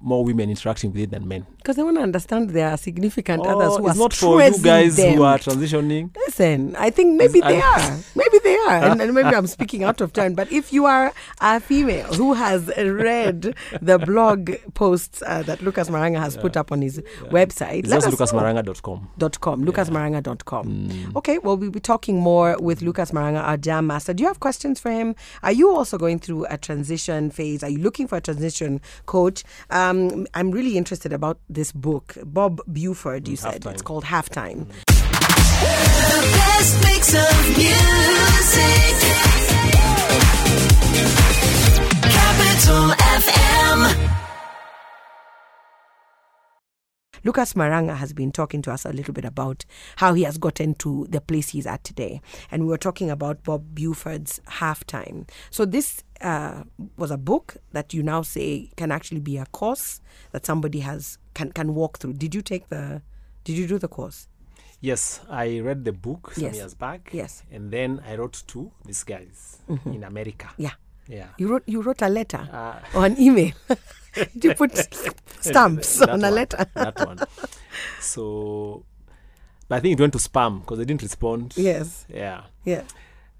more 0.00 0.24
women 0.24 0.48
interacting 0.50 0.92
with 0.92 1.02
it 1.02 1.10
than 1.10 1.26
men. 1.26 1.44
because 1.56 1.76
they 1.76 1.82
want 1.82 1.96
to 1.96 2.02
understand 2.02 2.50
there 2.50 2.70
are 2.70 2.76
significant 2.76 3.42
Oh, 3.44 3.58
others 3.58 3.76
who 3.78 3.88
it's 3.88 3.96
are 3.96 3.98
not 4.00 4.12
for 4.14 4.40
you 4.42 4.58
guys 4.62 4.96
them. 4.96 5.14
who 5.16 5.22
are 5.24 5.38
transitioning. 5.38 6.14
Listen, 6.16 6.76
I 6.76 6.90
think 6.90 7.16
maybe 7.16 7.40
they 7.40 7.60
are. 7.60 7.96
Maybe 8.14 8.38
they 8.44 8.56
are. 8.56 8.84
And, 8.90 9.00
and 9.02 9.14
maybe 9.14 9.28
I'm 9.28 9.46
speaking 9.48 9.82
out 9.84 10.00
of 10.00 10.12
turn. 10.12 10.34
But 10.34 10.50
if 10.52 10.72
you 10.72 10.86
are 10.86 11.12
a 11.40 11.60
female 11.60 12.06
who 12.14 12.34
has 12.34 12.68
read 12.76 13.54
the 13.82 13.98
blog 13.98 14.52
posts 14.74 15.22
uh, 15.26 15.42
that 15.42 15.60
Lucas 15.60 15.90
Maranga 15.90 16.18
has 16.20 16.36
put 16.36 16.56
up 16.56 16.70
on 16.72 16.80
his 16.82 16.98
website, 17.24 17.80
It's 17.80 17.88
let 17.88 18.02
just 18.02 18.20
us 18.20 18.32
know. 18.32 18.38
lucasmaranga.com. 18.40 19.10
Dot 19.18 19.40
com, 19.40 19.64
lucasmaranga.com. 19.64 20.66
Mm. 20.66 21.16
Okay, 21.16 21.38
well, 21.38 21.56
we'll 21.56 21.70
be 21.70 21.80
talking 21.80 22.20
more 22.20 22.56
with 22.60 22.80
Lucas 22.82 23.10
Maranga, 23.10 23.42
our 23.42 23.56
jam 23.56 23.86
master. 23.88 24.14
Do 24.14 24.22
you 24.22 24.28
have 24.28 24.40
questions 24.40 24.78
for 24.80 24.90
him? 24.90 25.14
Are 25.42 25.52
you 25.52 25.70
also 25.70 25.98
going 25.98 26.18
through 26.20 26.46
a 26.48 26.56
transition 26.56 27.30
phase? 27.30 27.62
Are 27.62 27.68
you 27.70 27.78
looking 27.78 28.06
for 28.06 28.16
a 28.16 28.20
transition 28.20 28.80
coach? 29.06 29.44
Um, 29.80 30.26
I'm 30.34 30.50
really 30.50 30.76
interested 30.76 31.12
about 31.12 31.38
this 31.48 31.72
book. 31.72 32.16
Bob 32.24 32.60
Buford, 32.70 33.26
you 33.28 33.36
said. 33.36 33.62
Halftime. 33.62 33.72
It's 33.72 33.82
called 33.82 34.04
Halftime. 34.04 34.66
The 34.86 36.22
best 36.36 36.74
mix 36.84 37.14
of 37.14 37.48
music. 37.56 38.96
Capital 42.02 42.90
FM. 43.16 44.19
Lucas 47.24 47.54
Maranga 47.54 47.96
has 47.96 48.12
been 48.12 48.32
talking 48.32 48.62
to 48.62 48.72
us 48.72 48.84
a 48.84 48.92
little 48.92 49.12
bit 49.14 49.24
about 49.24 49.64
how 49.96 50.14
he 50.14 50.22
has 50.24 50.38
gotten 50.38 50.74
to 50.76 51.06
the 51.10 51.20
place 51.20 51.50
he's 51.50 51.66
at 51.66 51.84
today. 51.84 52.20
And 52.50 52.62
we 52.64 52.68
were 52.68 52.78
talking 52.78 53.10
about 53.10 53.42
Bob 53.44 53.74
Buford's 53.74 54.40
Halftime. 54.48 55.28
So, 55.50 55.64
this 55.64 56.02
uh, 56.20 56.64
was 56.96 57.10
a 57.10 57.18
book 57.18 57.56
that 57.72 57.92
you 57.94 58.02
now 58.02 58.22
say 58.22 58.70
can 58.76 58.90
actually 58.92 59.20
be 59.20 59.36
a 59.38 59.46
course 59.46 60.00
that 60.32 60.44
somebody 60.46 60.80
has 60.80 61.18
can, 61.34 61.52
can 61.52 61.74
walk 61.74 61.98
through. 61.98 62.14
Did 62.14 62.34
you 62.34 62.42
take 62.42 62.68
the, 62.68 63.02
did 63.44 63.56
you 63.56 63.66
do 63.66 63.78
the 63.78 63.88
course? 63.88 64.28
Yes, 64.82 65.20
I 65.28 65.60
read 65.60 65.84
the 65.84 65.92
book 65.92 66.32
some 66.34 66.44
Yes. 66.44 66.56
years 66.56 66.74
back. 66.74 67.10
Yes. 67.12 67.42
And 67.52 67.70
then 67.70 68.00
I 68.06 68.16
wrote 68.16 68.42
to 68.48 68.72
these 68.86 69.04
guys 69.04 69.58
in 69.84 70.04
America. 70.04 70.48
Yeah. 70.56 70.72
Yeah. 71.10 71.26
You 71.38 71.48
wrote, 71.48 71.64
you 71.66 71.82
wrote 71.82 72.02
a 72.02 72.08
letter 72.08 72.46
Uh, 72.52 72.78
or 72.94 73.04
an 73.06 73.18
email. 73.20 73.52
Did 74.14 74.44
you 74.44 74.54
put 74.54 74.72
stamps 75.40 76.00
on 76.02 76.08
a 76.08 76.30
one, 76.30 76.34
letter? 76.34 76.66
that 76.74 76.96
one. 77.06 77.18
So, 78.00 78.84
but 79.68 79.76
I 79.76 79.80
think 79.80 79.98
it 79.98 80.00
went 80.00 80.12
to 80.14 80.18
spam 80.18 80.60
because 80.60 80.78
they 80.78 80.84
didn't 80.84 81.02
respond. 81.02 81.54
Yes. 81.56 82.06
Yeah. 82.08 82.42
Yeah. 82.64 82.82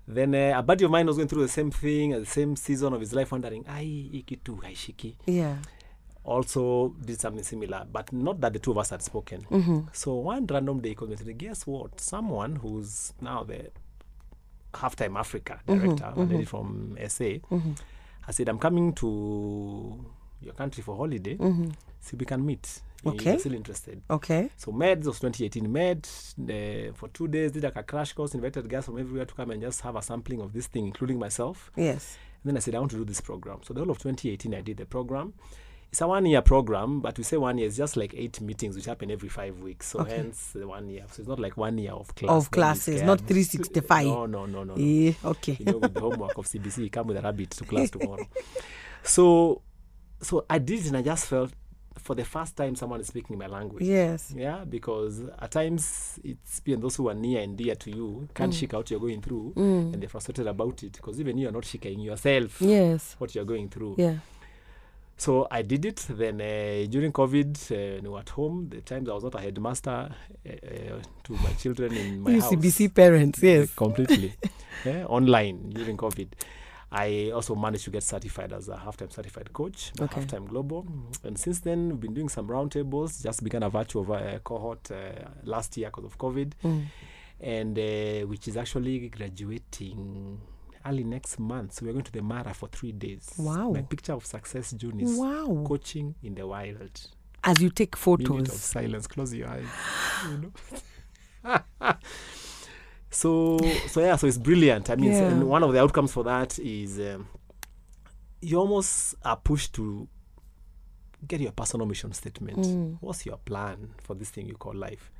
Then 0.06 0.34
uh, 0.34 0.54
a 0.58 0.62
buddy 0.62 0.84
of 0.84 0.90
mine 0.90 1.06
was 1.06 1.16
going 1.16 1.28
through 1.28 1.42
the 1.42 1.48
same 1.48 1.70
thing 1.70 2.12
at 2.12 2.20
the 2.20 2.26
same 2.26 2.56
season 2.56 2.92
of 2.92 3.00
his 3.00 3.12
life, 3.14 3.30
wondering, 3.30 3.64
"Ai, 3.68 4.10
iki 4.12 4.36
tu 4.36 4.56
haishiki." 4.56 5.14
Yeah. 5.26 5.56
Also 6.24 6.94
did 7.04 7.20
something 7.20 7.44
similar, 7.44 7.86
but 7.90 8.12
not 8.12 8.40
that 8.40 8.52
the 8.52 8.58
two 8.58 8.72
of 8.72 8.78
us 8.78 8.90
had 8.90 9.02
spoken. 9.02 9.42
Mm-hmm. 9.50 9.80
So 9.92 10.14
one 10.14 10.46
random 10.46 10.80
day, 10.80 10.90
he 10.90 10.94
called 10.94 11.10
me 11.10 11.16
and 11.16 11.24
said, 11.26 11.38
"Guess 11.38 11.66
what? 11.66 12.00
Someone 12.00 12.56
who's 12.56 13.12
now 13.20 13.44
the 13.44 13.70
halftime 14.72 15.18
Africa 15.18 15.60
Mm-hmm, 15.66 15.94
director, 15.96 16.40
a 16.42 16.44
from 16.44 16.96
SA, 17.08 17.24
I 18.28 18.32
said, 18.32 18.48
I'm 18.48 18.58
coming 18.58 18.92
to 18.94 20.04
your 20.42 20.54
country 20.54 20.82
for 20.82 20.96
holiday. 20.96 21.36
Mhm. 21.36 21.72
See, 22.00 22.16
we 22.16 22.24
can 22.26 22.44
meet. 22.44 22.80
Okay. 23.04 23.30
you're 23.30 23.38
still 23.38 23.54
interested. 23.54 24.02
Okay. 24.10 24.50
So 24.56 24.72
MEDS 24.72 25.06
was 25.06 25.20
2018 25.20 25.72
MED 25.72 26.06
uh, 26.50 26.92
for 26.94 27.08
two 27.08 27.28
days, 27.28 27.50
did 27.52 27.62
like 27.64 27.76
a 27.76 27.82
crash 27.82 28.12
course, 28.12 28.34
invited 28.34 28.68
guys 28.68 28.84
from 28.84 28.98
everywhere 28.98 29.24
to 29.24 29.34
come 29.34 29.50
and 29.50 29.62
just 29.62 29.80
have 29.80 29.96
a 29.96 30.02
sampling 30.02 30.40
of 30.42 30.52
this 30.52 30.66
thing, 30.66 30.86
including 30.86 31.18
myself. 31.18 31.70
Yes. 31.76 32.18
And 32.44 32.50
then 32.50 32.56
I 32.58 32.60
said, 32.60 32.74
I 32.74 32.78
want 32.78 32.90
to 32.92 32.98
do 32.98 33.04
this 33.06 33.20
program. 33.22 33.60
So 33.62 33.72
the 33.74 33.80
whole 33.80 33.90
of 33.90 33.98
2018, 33.98 34.54
I 34.54 34.60
did 34.60 34.76
the 34.76 34.84
program. 34.86 35.32
It's 35.92 36.00
a 36.00 36.06
one-year 36.06 36.42
program, 36.42 37.00
but 37.00 37.18
we 37.18 37.24
say 37.24 37.36
one 37.36 37.58
year 37.58 37.66
is 37.66 37.76
just 37.76 37.96
like 37.96 38.14
eight 38.16 38.40
meetings, 38.40 38.76
which 38.76 38.84
happen 38.84 39.10
every 39.10 39.28
five 39.28 39.58
weeks. 39.60 39.88
So 39.88 40.00
Okay. 40.00 40.18
hence 40.18 40.52
the 40.52 40.66
one 40.68 40.88
year. 40.88 41.04
So 41.10 41.20
it's 41.20 41.28
not 41.28 41.40
like 41.40 41.56
one 41.56 41.78
year 41.78 41.90
of 41.92 42.14
class. 42.14 42.30
Of 42.30 42.50
classes, 42.52 43.02
not 43.02 43.18
scared. 43.18 43.28
365. 43.28 44.06
No, 44.06 44.26
no, 44.26 44.46
no, 44.46 44.62
no. 44.62 44.74
no. 44.74 44.80
Yeah, 44.80 45.12
okay. 45.24 45.56
You 45.58 45.64
know, 45.66 45.78
with 45.78 45.94
the 45.94 46.00
homework 46.00 46.38
of 46.38 46.46
CBC, 46.46 46.78
you 46.84 46.90
come 46.90 47.08
with 47.08 47.16
a 47.16 47.22
rabbit 47.22 47.50
to 47.50 47.64
class 47.64 47.90
tomorrow. 47.90 48.24
So, 49.02 49.62
so 50.20 50.44
I 50.48 50.58
did 50.58 50.80
it, 50.80 50.86
and 50.88 50.98
I 50.98 51.02
just 51.02 51.26
felt, 51.26 51.50
for 51.98 52.14
the 52.14 52.24
first 52.24 52.54
time, 52.56 52.76
someone 52.76 53.00
is 53.00 53.06
speaking 53.08 53.38
my 53.38 53.46
language. 53.46 53.82
yes. 53.82 54.32
Yeah, 54.36 54.64
because 54.64 55.22
at 55.38 55.50
times 55.50 56.20
it's 56.22 56.60
been 56.60 56.80
those 56.80 56.96
who 56.96 57.08
are 57.08 57.14
near 57.14 57.40
and 57.40 57.56
dear 57.56 57.74
to 57.76 57.90
you 57.90 58.28
can't 58.34 58.52
shake 58.54 58.74
out 58.74 58.78
what 58.80 58.90
you're 58.90 59.00
going 59.00 59.22
through 59.22 59.54
Mm. 59.56 59.94
and 59.94 60.02
they're 60.02 60.08
frustrated 60.08 60.46
about 60.46 60.82
it 60.82 60.92
because 60.92 61.18
even 61.18 61.36
you 61.38 61.48
are 61.48 61.52
not 61.52 61.64
shaking 61.64 61.98
yourself 62.00 62.60
Yes. 62.60 63.16
what 63.18 63.34
you're 63.34 63.44
going 63.44 63.68
through. 63.70 63.96
Yeah. 63.98 64.16
So 65.20 65.46
I 65.50 65.60
did 65.60 65.84
it. 65.84 66.06
Then 66.08 66.40
uh, 66.40 66.86
during 66.88 67.12
COVID, 67.12 67.70
uh, 67.72 67.74
when 67.96 68.04
we 68.04 68.08
were 68.08 68.20
at 68.20 68.30
home, 68.30 68.68
the 68.70 68.80
times 68.80 69.06
I 69.06 69.12
was 69.12 69.22
not 69.24 69.34
a 69.34 69.40
headmaster 69.40 69.90
uh, 69.90 70.48
uh, 70.48 71.02
to 71.24 71.32
my 71.34 71.52
children 71.58 71.92
in 71.94 72.20
my 72.22 72.30
You 72.36 72.40
house. 72.40 72.50
CBC 72.54 72.94
parents, 72.94 73.42
yes. 73.42 73.74
Completely. 73.76 74.32
yeah, 74.86 75.04
online 75.04 75.68
during 75.74 75.98
COVID. 75.98 76.28
I 76.90 77.32
also 77.34 77.54
managed 77.54 77.84
to 77.84 77.90
get 77.90 78.02
certified 78.02 78.52
as 78.54 78.70
a 78.70 78.76
halftime 78.76 79.12
certified 79.12 79.52
coach, 79.52 79.92
Okay. 80.00 80.22
halftime 80.22 80.48
global. 80.48 80.86
And 81.22 81.38
since 81.38 81.60
then, 81.60 81.90
we've 81.90 82.00
been 82.00 82.14
doing 82.14 82.30
some 82.30 82.48
roundtables. 82.48 83.22
Just 83.22 83.44
began 83.44 83.62
a 83.62 83.68
virtual 83.68 84.10
uh, 84.10 84.38
cohort 84.42 84.90
uh, 84.90 84.96
last 85.44 85.76
year 85.76 85.88
because 85.90 86.06
of 86.06 86.16
COVID, 86.16 86.52
Mm. 86.64 86.84
and 87.40 87.78
uh, 87.78 88.26
which 88.26 88.48
is 88.48 88.56
actually 88.56 89.10
graduating 89.10 90.40
early 90.86 91.04
next 91.04 91.38
month. 91.38 91.74
So 91.74 91.86
we're 91.86 91.92
going 91.92 92.04
to 92.04 92.12
the 92.12 92.22
Mara 92.22 92.54
for 92.54 92.68
three 92.68 92.92
days. 92.92 93.30
Wow. 93.38 93.70
My 93.72 93.82
picture 93.82 94.12
of 94.14 94.24
success, 94.26 94.72
June, 94.72 95.00
is 95.00 95.16
Wow. 95.18 95.64
coaching 95.66 96.14
in 96.22 96.34
the 96.34 96.46
wild. 96.46 97.00
As 97.44 97.60
you 97.62 97.70
take 97.70 97.96
photos. 97.96 98.28
Minute 98.28 98.48
of 98.48 98.54
silence. 98.54 99.06
Close 99.06 99.34
your 99.34 99.48
eyes. 99.48 99.66
you 100.30 100.52
know. 101.44 101.60
so 103.10 103.58
so 103.88 104.00
yeah, 104.00 104.16
so 104.16 104.26
it's 104.26 104.38
brilliant. 104.38 104.90
I 104.90 104.96
mean, 104.96 105.12
Yeah. 105.12 105.28
and 105.30 105.48
one 105.48 105.62
of 105.62 105.72
the 105.72 105.80
outcomes 105.80 106.12
for 106.12 106.24
that 106.24 106.58
is 106.58 106.98
um, 107.00 107.26
you 108.40 108.58
almost 108.58 109.14
are 109.24 109.36
pushed 109.36 109.72
to 109.74 110.06
get 111.26 111.40
your 111.40 111.52
personal 111.52 111.86
mission 111.86 112.12
statement. 112.12 112.58
Mm. 112.58 112.98
What's 113.00 113.26
your 113.26 113.36
plan 113.38 113.90
for 114.02 114.14
this 114.14 114.30
thing 114.30 114.46
you 114.46 114.54
call 114.54 114.74
life? 114.74 115.10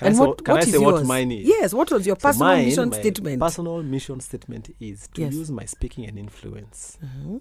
Can 0.00 0.06
And 0.08 0.16
I 0.16 0.18
say, 0.18 0.26
what, 0.26 0.44
can 0.44 0.52
what 0.54 0.60
I 0.60 0.66
is 0.66 0.72
say 0.74 0.80
yours? 0.80 0.92
what 0.94 1.06
mine 1.06 1.32
is? 1.32 1.46
Yes, 1.48 1.74
what 1.74 1.90
was 1.90 2.06
your 2.06 2.16
So 2.16 2.28
personal 2.28 2.48
mine, 2.48 2.64
mission 2.64 2.88
my 2.88 2.98
statement? 3.00 3.40
Personal 3.40 3.82
mission 3.82 4.20
statement 4.20 4.74
is 4.80 5.08
to 5.14 5.20
Yes. 5.20 5.34
use 5.34 5.50
my 5.50 5.64
speaking 5.66 6.06
and 6.06 6.18
influence 6.18 6.96
Mhm. 7.04 7.40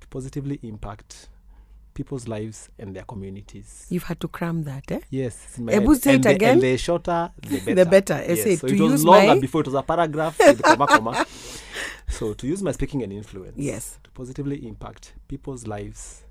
to 0.00 0.06
positively 0.08 0.60
impact 0.62 1.28
people's 1.94 2.28
lives 2.28 2.68
and 2.78 2.94
their 2.94 3.04
communities. 3.04 3.86
You've 3.88 4.04
had 4.04 4.20
to 4.20 4.28
cram 4.28 4.64
that, 4.64 4.84
eh? 4.92 5.00
Yes, 5.10 5.58
Ebu, 5.58 5.94
say 5.94 6.14
and 6.14 6.24
it 6.26 6.28
the, 6.28 6.34
again. 6.34 6.52
And 6.52 6.62
the 6.62 6.76
shorter, 6.76 7.30
the 7.40 7.58
better. 7.58 7.74
The 7.74 7.86
better. 7.86 8.14
I 8.14 8.26
Yes, 8.28 8.42
say 8.44 8.56
so 8.56 8.68
to 8.68 8.74
it 8.74 8.80
was 8.80 8.92
use 8.92 9.04
longer 9.04 9.34
my- 9.34 9.40
before 9.40 9.62
it 9.62 9.66
was 9.68 9.74
a 9.74 9.82
paragraph 9.82 10.38
with 10.38 10.62
comma, 10.62 10.86
comma. 10.86 11.26
So 12.08 12.34
to 12.34 12.46
use 12.46 12.62
my 12.62 12.72
speaking 12.72 13.02
and 13.02 13.12
influence. 13.12 13.54
Yes. 13.56 13.98
To 14.04 14.10
positively 14.10 14.66
impact 14.68 15.14
people's 15.26 15.66
lives 15.66 16.22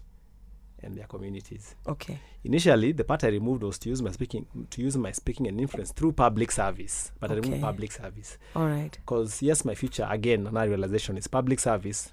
and 0.83 0.95
their 0.95 1.05
communities. 1.07 1.75
Okay. 1.87 2.19
Initially, 2.43 2.91
the 2.91 3.03
part 3.03 3.23
I 3.23 3.29
removed 3.29 3.63
was 3.63 3.79
to 3.79 3.89
use 3.89 4.01
my 4.01 4.11
speaking 4.11 4.45
to 4.69 4.81
use 4.81 4.95
my 4.97 5.11
speaking 5.11 5.47
and 5.47 5.59
influence 5.59 5.91
through 5.91 6.11
public 6.13 6.51
service, 6.51 7.11
but 7.19 7.31
I 7.31 7.33
Okay. 7.35 7.41
removed 7.41 7.61
public 7.63 7.91
service 7.91 8.37
All 8.55 8.67
right. 8.67 8.91
because 8.91 9.41
yes, 9.41 9.65
my 9.65 9.75
future 9.75 10.07
again, 10.09 10.45
another 10.47 10.69
realization 10.69 11.17
is 11.17 11.27
public 11.27 11.59
service. 11.59 12.11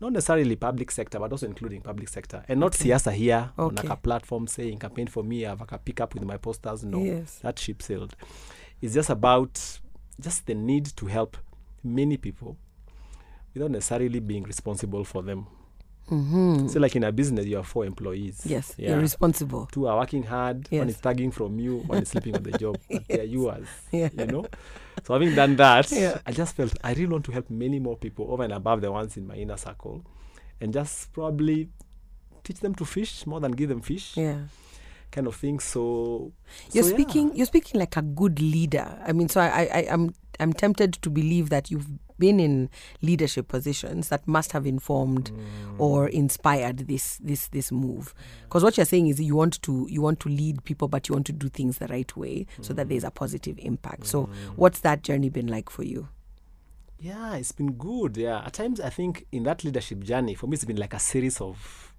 Not 0.00 0.12
necessarily 0.12 0.56
public 0.56 0.90
sector, 0.90 1.18
but 1.18 1.32
also 1.32 1.46
including 1.46 1.80
public 1.80 2.08
sector, 2.08 2.44
and 2.48 2.60
not 2.60 2.74
Okay. 2.74 2.90
siasa 2.90 3.12
here 3.12 3.50
on 3.56 3.74
like 3.74 3.88
a 3.88 3.96
platform 3.96 4.46
saying 4.46 4.78
campaign 4.78 5.06
for 5.06 5.22
me. 5.24 5.46
I 5.46 5.50
have 5.50 5.60
like 5.60 5.72
a 5.72 5.78
pick 5.78 6.00
up 6.02 6.12
with 6.14 6.24
my 6.24 6.36
posters. 6.36 6.84
No, 6.84 7.02
Yes. 7.02 7.38
that 7.42 7.58
ship 7.58 7.80
sailed. 7.82 8.14
It's 8.82 8.92
just 8.94 9.08
about 9.10 9.80
just 10.20 10.46
the 10.46 10.54
need 10.54 10.86
to 10.96 11.06
help 11.06 11.36
many 11.82 12.16
people 12.18 12.56
without 13.54 13.70
necessarily 13.70 14.20
being 14.20 14.42
responsible 14.42 15.04
for 15.04 15.22
them. 15.22 15.46
Mm-hmm. 16.10 16.68
So, 16.68 16.78
like 16.80 16.94
in 16.96 17.04
a 17.04 17.10
business, 17.12 17.46
you 17.46 17.56
have 17.56 17.66
four 17.66 17.84
employees. 17.84 18.42
Yes, 18.44 18.74
Yeah. 18.78 18.90
you're 18.90 19.00
responsible. 19.00 19.66
Two 19.72 19.88
are 19.88 19.98
working 19.98 20.22
hard, 20.22 20.68
Yes. 20.70 20.78
one 20.80 20.88
Yes. 20.88 20.96
is 20.96 21.02
tagging 21.02 21.30
from 21.32 21.58
you, 21.58 21.78
one 21.78 22.02
is 22.02 22.08
sleeping 22.10 22.36
on 22.36 22.42
the 22.42 22.52
job. 22.58 22.78
But 22.90 23.02
they're 23.08 23.24
yours. 23.24 23.66
Yeah. 23.92 24.08
You 24.16 24.26
know? 24.26 24.46
So 25.04 25.12
having 25.14 25.34
done 25.34 25.56
that, 25.56 25.90
Yeah. 25.90 26.18
I 26.26 26.32
just 26.32 26.54
felt 26.56 26.74
I 26.84 26.90
really 26.92 27.06
want 27.12 27.24
to 27.26 27.32
help 27.32 27.50
many 27.50 27.78
more 27.80 27.96
people 27.96 28.30
over 28.30 28.44
and 28.44 28.52
above 28.52 28.80
the 28.82 28.90
ones 28.92 29.16
in 29.16 29.26
my 29.26 29.34
inner 29.34 29.56
circle 29.56 30.04
and 30.60 30.72
just 30.72 31.12
probably 31.12 31.68
teach 32.44 32.60
them 32.60 32.74
to 32.76 32.84
fish 32.84 33.26
more 33.26 33.40
than 33.40 33.52
give 33.52 33.68
them 33.68 33.80
fish 33.82 34.16
Yeah. 34.16 34.42
kind 35.10 35.26
of 35.26 35.34
thing. 35.36 35.58
So 35.60 36.32
You're 36.72 36.84
so, 36.84 36.90
yeah. 36.90 36.94
speaking 36.94 37.34
you're 37.36 37.46
speaking 37.46 37.80
like 37.80 37.96
a 37.96 38.02
good 38.02 38.40
leader. 38.40 38.98
I 39.04 39.12
mean, 39.12 39.28
so 39.28 39.40
I, 39.40 39.46
I, 39.48 39.64
I 39.80 39.86
I'm 39.90 40.14
I'm 40.38 40.52
tempted 40.52 40.92
to 41.02 41.10
believe 41.10 41.48
that 41.50 41.70
you've 41.70 41.88
been 42.18 42.40
in 42.40 42.70
leadership 43.02 43.48
positions 43.48 44.08
that 44.08 44.26
must 44.26 44.52
have 44.52 44.66
informed 44.66 45.30
Mm. 45.30 45.78
or 45.80 46.08
inspired 46.08 46.86
this 46.88 47.18
this 47.18 47.48
this 47.48 47.70
move. 47.72 48.14
Because 48.44 48.62
what 48.62 48.76
you're 48.76 48.86
saying 48.86 49.08
is 49.08 49.20
you 49.20 49.36
want 49.36 49.60
to 49.62 49.86
you 49.90 50.00
want 50.02 50.20
to 50.20 50.28
lead 50.28 50.64
people, 50.64 50.88
but 50.88 51.08
you 51.08 51.14
want 51.14 51.26
to 51.26 51.32
do 51.32 51.48
things 51.48 51.78
the 51.78 51.86
right 51.88 52.16
way 52.16 52.46
so 52.62 52.72
that 52.74 52.88
there's 52.88 53.04
a 53.04 53.10
positive 53.10 53.58
impact. 53.58 54.06
So, 54.06 54.28
what's 54.56 54.80
that 54.80 55.02
journey 55.02 55.28
been 55.28 55.46
like 55.48 55.68
for 55.70 55.82
you? 55.82 56.08
Yeah, 56.98 57.34
it's 57.36 57.52
been 57.52 57.72
good. 57.72 58.16
Yeah, 58.16 58.42
at 58.46 58.54
times 58.54 58.80
I 58.80 58.88
think 58.88 59.26
in 59.30 59.42
that 59.42 59.64
leadership 59.64 60.00
journey, 60.02 60.34
for 60.34 60.46
me, 60.46 60.54
it's 60.54 60.64
been 60.64 60.76
like 60.78 60.94
a 60.94 60.98
series 60.98 61.40
of 61.40 61.92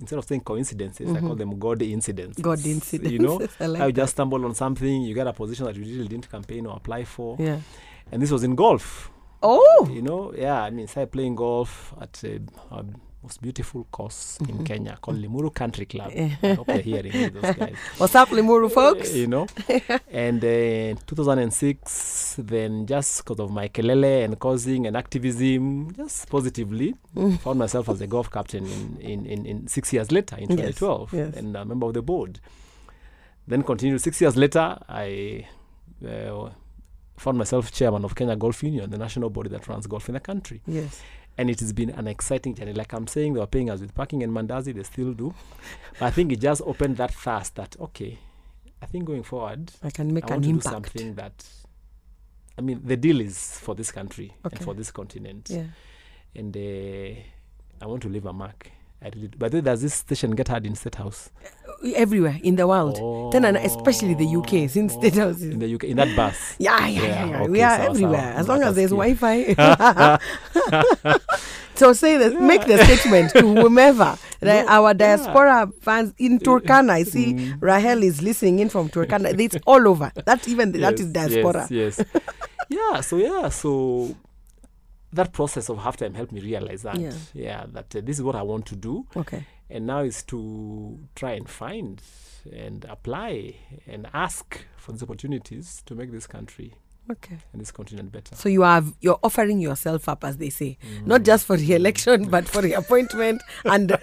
instead 0.00 0.18
of 0.18 0.24
saying 0.24 0.40
coincidences, 0.40 1.14
I 1.14 1.20
call 1.20 1.34
them 1.36 1.58
God 1.58 1.82
incidents. 1.82 2.40
Mm-hmm. 2.40 3.06
You 3.06 3.18
know. 3.18 3.46
I 3.60 3.66
like 3.66 3.86
you 3.86 3.92
just 3.92 4.12
stumble 4.12 4.44
on 4.46 4.54
something, 4.54 5.02
you 5.02 5.14
get 5.14 5.26
a 5.26 5.32
position 5.32 5.66
that 5.66 5.76
you 5.76 5.82
really 5.84 6.08
didn't 6.08 6.30
campaign 6.30 6.66
or 6.66 6.76
apply 6.76 7.04
for, 7.04 7.36
Yeah. 7.38 7.60
and 8.10 8.20
this 8.22 8.30
was 8.30 8.42
in 8.42 8.54
golf. 8.54 9.10
Oh. 9.42 9.88
You 9.92 10.02
know, 10.02 10.32
yeah, 10.36 10.62
I 10.62 10.70
mean, 10.70 10.86
started 10.86 11.12
playing 11.12 11.34
golf 11.36 11.94
at 12.00 12.22
a, 12.24 12.40
a 12.70 12.84
most 13.22 13.40
beautiful 13.42 13.84
course 13.90 14.38
Mm-hmm. 14.40 14.58
in 14.58 14.64
Kenya 14.64 14.98
called 15.00 15.18
Limuru 15.22 15.52
Country 15.54 15.84
Club. 15.86 16.10
I 16.14 16.54
hope 16.54 16.66
they're 16.66 16.80
hearing 16.80 17.12
me, 17.12 17.28
those 17.28 17.54
guys. 17.54 17.74
What's 17.98 18.14
up, 18.14 18.28
Limuru 18.30 18.70
folks? 18.72 19.14
you 19.14 19.26
know 19.26 19.46
and 20.10 20.42
uh, 20.42 21.00
2006 21.06 22.36
then 22.38 22.86
just 22.86 23.18
because 23.24 23.40
of 23.40 23.50
my 23.50 23.68
kelele 23.68 24.24
and 24.24 24.38
causing 24.38 24.86
and 24.86 24.96
activism 24.96 25.92
just 25.94 26.28
positively 26.30 26.94
found 27.40 27.58
myself 27.58 27.88
as 27.90 28.00
a 28.00 28.06
golf 28.06 28.30
captain 28.30 28.66
in, 28.66 28.98
in, 29.00 29.26
in, 29.26 29.46
in 29.46 29.66
six 29.68 29.92
years 29.92 30.10
later 30.10 30.36
in 30.36 30.48
Yes, 30.50 30.76
2012 30.78 31.12
yes. 31.14 31.36
and 31.36 31.56
a 31.56 31.64
member 31.64 31.86
of 31.86 31.94
the 31.94 32.02
board 32.02 32.40
then 33.46 33.62
continued 33.62 34.00
six 34.00 34.20
years 34.20 34.36
later 34.36 34.78
i 34.88 35.46
uh, 36.06 36.48
found 37.24 37.36
myself 37.42 37.70
chairman 37.78 38.02
of 38.04 38.12
kenya 38.14 38.36
golf 38.44 38.58
union 38.62 38.86
the 38.90 38.98
national 39.06 39.28
body 39.30 39.48
that 39.54 39.64
runs 39.68 39.86
golf 39.86 40.08
in 40.10 40.14
the 40.18 40.20
country 40.30 40.58
Yes. 40.66 41.00
and 41.38 41.48
it 41.50 41.60
has 41.60 41.72
been 41.72 41.90
an 42.00 42.06
exciting 42.08 42.54
journey. 42.56 42.72
Like 42.80 42.92
I'm 42.92 43.06
saying, 43.06 43.30
they 43.34 43.40
were 43.40 43.46
paying 43.56 43.70
us 43.70 43.80
with 43.80 43.92
parking 43.94 44.22
and 44.24 44.32
mandazi, 44.36 44.74
they 44.74 44.82
still 44.82 45.12
do. 45.22 45.32
But 45.98 46.06
I 46.06 46.10
think 46.10 46.32
it 46.32 46.40
just 46.48 46.60
opened 46.72 46.96
that 47.02 47.12
thirst 47.24 47.54
that 47.60 47.76
okay, 47.86 48.18
I 48.82 48.86
think 48.86 49.04
going 49.04 49.22
forward, 49.22 49.70
I 49.82 49.90
can 49.90 50.12
make 50.12 50.24
I 50.24 50.34
want 50.34 50.36
an 50.36 50.42
to 50.42 50.48
impact. 50.56 50.64
do 50.64 50.70
something 50.98 51.14
that. 51.14 51.36
I 52.58 52.62
mean, 52.62 52.80
the 52.84 52.96
deal 52.96 53.20
is 53.20 53.36
for 53.64 53.74
this 53.74 53.90
country 53.92 54.34
Okay. 54.44 54.56
and 54.56 54.64
for 54.66 54.74
this 54.74 54.90
continent, 54.90 55.48
Yeah. 55.50 55.66
and 56.34 56.54
uh, 56.56 57.20
I 57.82 57.86
want 57.86 58.02
to 58.02 58.08
leave 58.08 58.26
a 58.26 58.32
mark. 58.32 58.70
I 59.02 59.06
really 59.14 59.28
do. 59.28 59.38
By 59.38 59.48
the 59.48 59.58
way, 59.58 59.62
does 59.62 59.80
this 59.80 59.94
station 59.94 60.32
get 60.32 60.48
heard 60.48 60.66
in 60.66 60.74
State 60.74 60.96
House? 60.96 61.30
Everywhere 61.94 62.38
in 62.42 62.56
the 62.56 62.66
world. 62.66 62.96
Then 63.32 63.44
and 63.44 63.56
especially 63.56 64.14
the 64.14 64.26
UK, 64.36 64.68
since 64.68 64.92
State 64.92 65.14
House 65.14 65.36
is 65.40 65.48
Oh, 65.48 65.52
in 65.52 65.58
the 65.60 65.74
UK 65.74 65.84
in 65.84 65.96
that 65.96 66.14
bus. 66.14 66.56
Yeah, 66.58 66.86
yeah, 66.86 67.00
yeah. 67.00 67.08
Yeah, 67.08 67.26
yeah. 67.26 67.40
okay, 67.40 67.48
we 67.50 67.62
are 67.62 67.76
sawa, 67.76 67.90
everywhere 67.90 68.20
sawa. 68.32 68.40
as 68.40 68.48
long 68.48 68.62
as 68.62 68.74
there's 68.76 68.90
Wi-Fi. 68.90 69.54
so 71.74 71.92
say 71.92 72.16
that, 72.18 72.40
make 72.40 72.66
the 72.66 72.84
statement 72.84 73.30
to 73.32 73.40
whomever. 73.42 74.18
No, 74.42 74.64
our 74.68 74.90
yeah. 74.90 74.92
diaspora 74.94 75.70
fans 75.80 76.12
in 76.18 76.38
Turkana. 76.38 76.90
I 76.90 77.02
see 77.04 77.34
Mm. 77.34 77.58
Rahel 77.60 78.02
is 78.02 78.20
listening 78.22 78.58
in 78.58 78.68
from 78.68 78.88
Turkana. 78.88 79.38
It's 79.38 79.56
all 79.66 79.86
over. 79.88 80.10
That 80.26 80.46
even 80.48 80.72
that 80.72 80.94
is 81.00 81.06
diaspora. 81.12 81.66
Yes, 81.70 81.98
yes. 81.98 82.22
yeah. 82.68 83.00
So 83.00 83.16
yeah. 83.16 83.48
So 83.50 84.14
that 85.12 85.32
process 85.32 85.68
of 85.68 85.78
halftime 85.78 86.14
helped 86.14 86.32
me 86.32 86.40
realize 86.40 86.82
that. 86.82 86.98
Yeah. 87.34 87.64
that 87.72 87.94
uh, 87.96 88.00
this 88.02 88.16
is 88.18 88.22
what 88.22 88.34
I 88.36 88.42
want 88.42 88.66
to 88.66 88.76
do, 88.76 89.06
Okay. 89.16 89.44
And 89.70 89.86
now 89.86 90.00
is 90.00 90.22
to 90.24 90.98
try 91.14 91.32
and 91.32 91.48
find 91.48 92.02
and 92.52 92.84
apply 92.88 93.54
and 93.86 94.08
ask 94.14 94.64
for 94.76 94.92
these 94.92 95.02
opportunities 95.02 95.82
to 95.86 95.94
make 95.94 96.10
this 96.10 96.26
country 96.26 96.74
Okay. 97.10 97.38
and 97.52 97.60
this 97.60 97.70
continent 97.72 98.12
better. 98.12 98.34
So 98.36 98.48
you 98.48 98.62
have 98.62 98.94
you're 99.00 99.18
offering 99.22 99.58
yourself 99.60 100.08
up, 100.08 100.22
as 100.24 100.36
they 100.36 100.48
say, 100.50 100.78
mm. 100.82 101.06
not 101.06 101.24
just 101.24 101.44
for 101.44 101.56
re-election, 101.56 102.28
but 102.28 102.48
for 102.48 102.62
the 102.66 102.74
appointment 102.74 103.42
and 103.64 103.96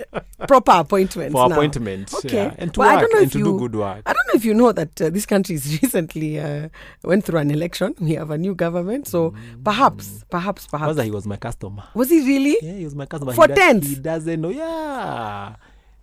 proper 0.47 0.73
appointments. 0.73 1.31
For 1.31 1.47
now. 1.47 1.55
appointment, 1.55 2.13
Okay. 2.13 2.35
yeah, 2.35 2.55
and 2.57 2.73
to 2.73 2.79
Well, 2.81 2.89
I 2.89 2.93
work 2.95 3.01
don't 3.01 3.13
know 3.13 3.17
and 3.19 3.27
if 3.27 3.31
to 3.33 3.39
you, 3.39 3.45
do 3.45 3.59
good 3.59 3.75
work. 3.75 4.03
I 4.05 4.13
don't 4.27 4.33
know 4.33 4.37
if 4.37 4.45
you 4.45 4.53
know 4.53 4.71
that 4.71 5.01
uh, 5.01 5.09
this 5.09 5.25
country 5.25 5.55
is 5.55 5.79
recently 5.81 6.39
uh, 6.39 6.69
went 7.03 7.23
through 7.25 7.39
an 7.39 7.51
election. 7.51 7.95
We 7.99 8.13
have 8.13 8.31
a 8.31 8.37
new 8.37 8.55
government, 8.55 9.07
so 9.07 9.33
perhaps, 9.63 10.23
perhaps, 10.29 10.67
perhaps. 10.67 10.93
Kwanza, 10.93 11.03
he 11.03 11.11
was 11.11 11.25
my 11.25 11.37
customer. 11.37 11.83
Was 11.93 12.09
he 12.09 12.19
really? 12.25 12.57
Yeah, 12.61 12.73
he 12.73 12.83
was 12.85 12.95
my 12.95 13.05
customer. 13.05 13.33
For 13.33 13.47
does- 13.47 13.57
tents? 13.57 13.87
he 13.87 13.95
doesn't 13.95 14.41
know. 14.41 14.49
Yeah, 14.49 15.55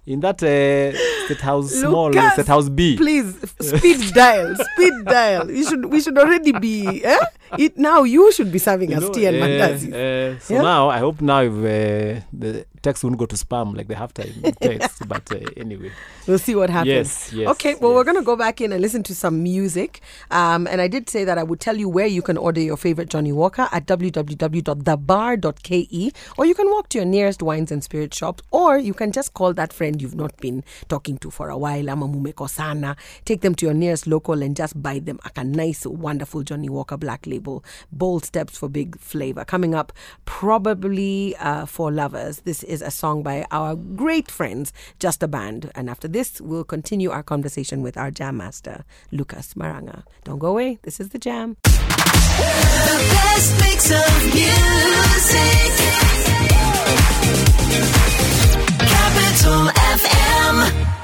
in 0.06 0.20
that 0.20 0.42
uh, 0.42 1.24
state 1.26 1.40
house, 1.40 1.70
small 1.70 2.10
Lucas, 2.10 2.32
state 2.34 2.46
house 2.46 2.68
B. 2.68 2.96
Please, 2.96 3.34
speed 3.60 4.12
dial, 4.14 4.54
speed 4.56 4.92
dial. 5.06 5.50
You 5.50 5.64
should, 5.68 5.84
we 5.86 6.00
should 6.00 6.18
already 6.18 6.52
be. 6.52 7.02
Eh? 7.04 7.18
It 7.58 7.78
now. 7.78 8.02
You 8.02 8.32
should 8.32 8.50
be 8.52 8.58
serving 8.58 8.90
You 8.90 8.96
us 8.98 9.02
know, 9.04 9.12
tea 9.12 9.26
and 9.26 9.36
uh, 9.36 9.40
mandazi. 9.46 10.40
so 10.42 10.54
Yeah? 10.54 10.62
now 10.62 10.88
I 10.90 10.98
hope 10.98 11.20
now 11.20 11.40
if 11.40 11.52
uh, 11.52 12.20
the 12.32 12.66
text 12.84 13.02
won't 13.02 13.18
go 13.18 13.26
to 13.26 13.34
spam 13.34 13.76
like 13.76 13.88
the 13.88 13.94
halftime 13.94 14.56
text. 14.60 15.08
but 15.08 15.28
uh, 15.32 15.40
anyway, 15.56 15.90
We'll 16.28 16.38
see 16.38 16.54
what 16.54 16.70
happens. 16.70 16.88
yes, 16.88 17.32
yes. 17.32 17.48
Okay, 17.50 17.74
well, 17.74 17.92
we're 17.94 18.04
going 18.04 18.16
to 18.16 18.22
go 18.22 18.36
back 18.36 18.60
in 18.60 18.70
and 18.72 18.80
listen 18.80 19.02
to 19.04 19.14
some 19.14 19.42
music. 19.42 20.00
Um, 20.30 20.66
and 20.68 20.80
I 20.80 20.88
did 20.88 21.10
say 21.10 21.24
that 21.24 21.36
I 21.38 21.42
would 21.42 21.60
tell 21.60 21.76
you 21.76 21.88
where 21.88 22.06
you 22.06 22.22
can 22.22 22.36
order 22.38 22.60
your 22.60 22.76
favorite 22.76 23.08
Johnnie 23.10 23.32
Walker 23.32 23.68
at 23.72 23.86
www.thebar.ke, 23.86 26.12
or 26.38 26.46
you 26.46 26.54
can 26.54 26.70
walk 26.70 26.88
to 26.90 26.98
your 26.98 27.04
nearest 27.06 27.42
wines 27.42 27.70
and 27.72 27.82
spirit 27.84 28.14
shops, 28.14 28.42
or 28.50 28.78
you 28.78 28.94
can 28.94 29.12
just 29.12 29.34
call 29.34 29.52
that 29.54 29.72
friend 29.72 30.00
you've 30.00 30.14
not 30.14 30.36
been 30.38 30.64
talking 30.88 31.18
to 31.18 31.30
for 31.30 31.48
a 31.50 31.58
while, 31.58 31.90
ama 31.90 32.06
mumekosana. 32.08 32.96
Take 33.24 33.40
them 33.42 33.54
to 33.56 33.66
your 33.66 33.74
nearest 33.74 34.06
local 34.06 34.42
and 34.42 34.56
just 34.56 34.80
buy 34.82 34.98
them 34.98 35.18
a 35.36 35.44
nice, 35.44 35.86
wonderful 35.86 36.42
Johnnie 36.42 36.68
Walker 36.68 36.96
Black 36.96 37.26
Label. 37.26 37.64
Bold 37.92 38.24
steps 38.24 38.56
for 38.58 38.68
big 38.68 38.98
flavor. 38.98 39.44
Coming 39.44 39.74
up, 39.74 39.92
probably 40.24 41.36
uh, 41.36 41.66
for 41.66 41.92
lovers. 41.92 42.40
This 42.40 42.62
is 42.62 42.73
a 42.82 42.90
song 42.90 43.22
by 43.22 43.46
our 43.50 43.74
great 43.74 44.30
friends, 44.30 44.72
Just 44.98 45.22
a 45.22 45.28
Band. 45.28 45.70
And 45.74 45.88
after 45.90 46.08
this, 46.08 46.40
we'll 46.40 46.64
continue 46.64 47.10
our 47.10 47.22
conversation 47.22 47.82
with 47.82 47.96
our 47.96 48.10
jam 48.10 48.36
master, 48.38 48.84
Lucas 49.12 49.54
Maranga. 49.54 50.04
Don't 50.24 50.38
go 50.38 50.48
away. 50.48 50.78
This 50.82 51.00
is 51.00 51.10
the 51.10 51.18
jam. 51.18 51.56
The 51.62 52.98
best 53.12 53.52
mix 53.60 53.90
of 53.90 54.24
music. 54.34 55.72
Capital 58.78 59.68
FM. 59.98 61.03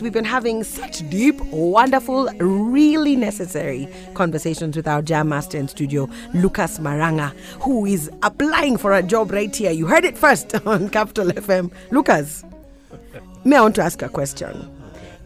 We've 0.00 0.12
been 0.12 0.24
having 0.24 0.62
such 0.62 1.10
deep, 1.10 1.40
wonderful, 1.46 2.28
really 2.38 3.16
necessary 3.16 3.88
conversations 4.14 4.76
with 4.76 4.86
our 4.86 5.02
jam 5.02 5.30
master 5.30 5.58
in 5.58 5.66
studio, 5.66 6.08
Lucas 6.34 6.78
Maranga, 6.78 7.30
who 7.62 7.84
is 7.84 8.08
applying 8.22 8.76
for 8.76 8.92
a 8.92 9.02
job 9.02 9.32
right 9.32 9.52
here. 9.54 9.72
You 9.72 9.88
heard 9.88 10.04
it 10.04 10.16
first 10.16 10.54
on 10.68 10.88
Capital 10.90 11.30
FM. 11.30 11.72
Lucas, 11.90 12.44
may 13.44 13.56
I 13.56 13.60
want 13.60 13.74
to 13.74 13.82
ask 13.82 14.00
a 14.00 14.08
question? 14.08 14.70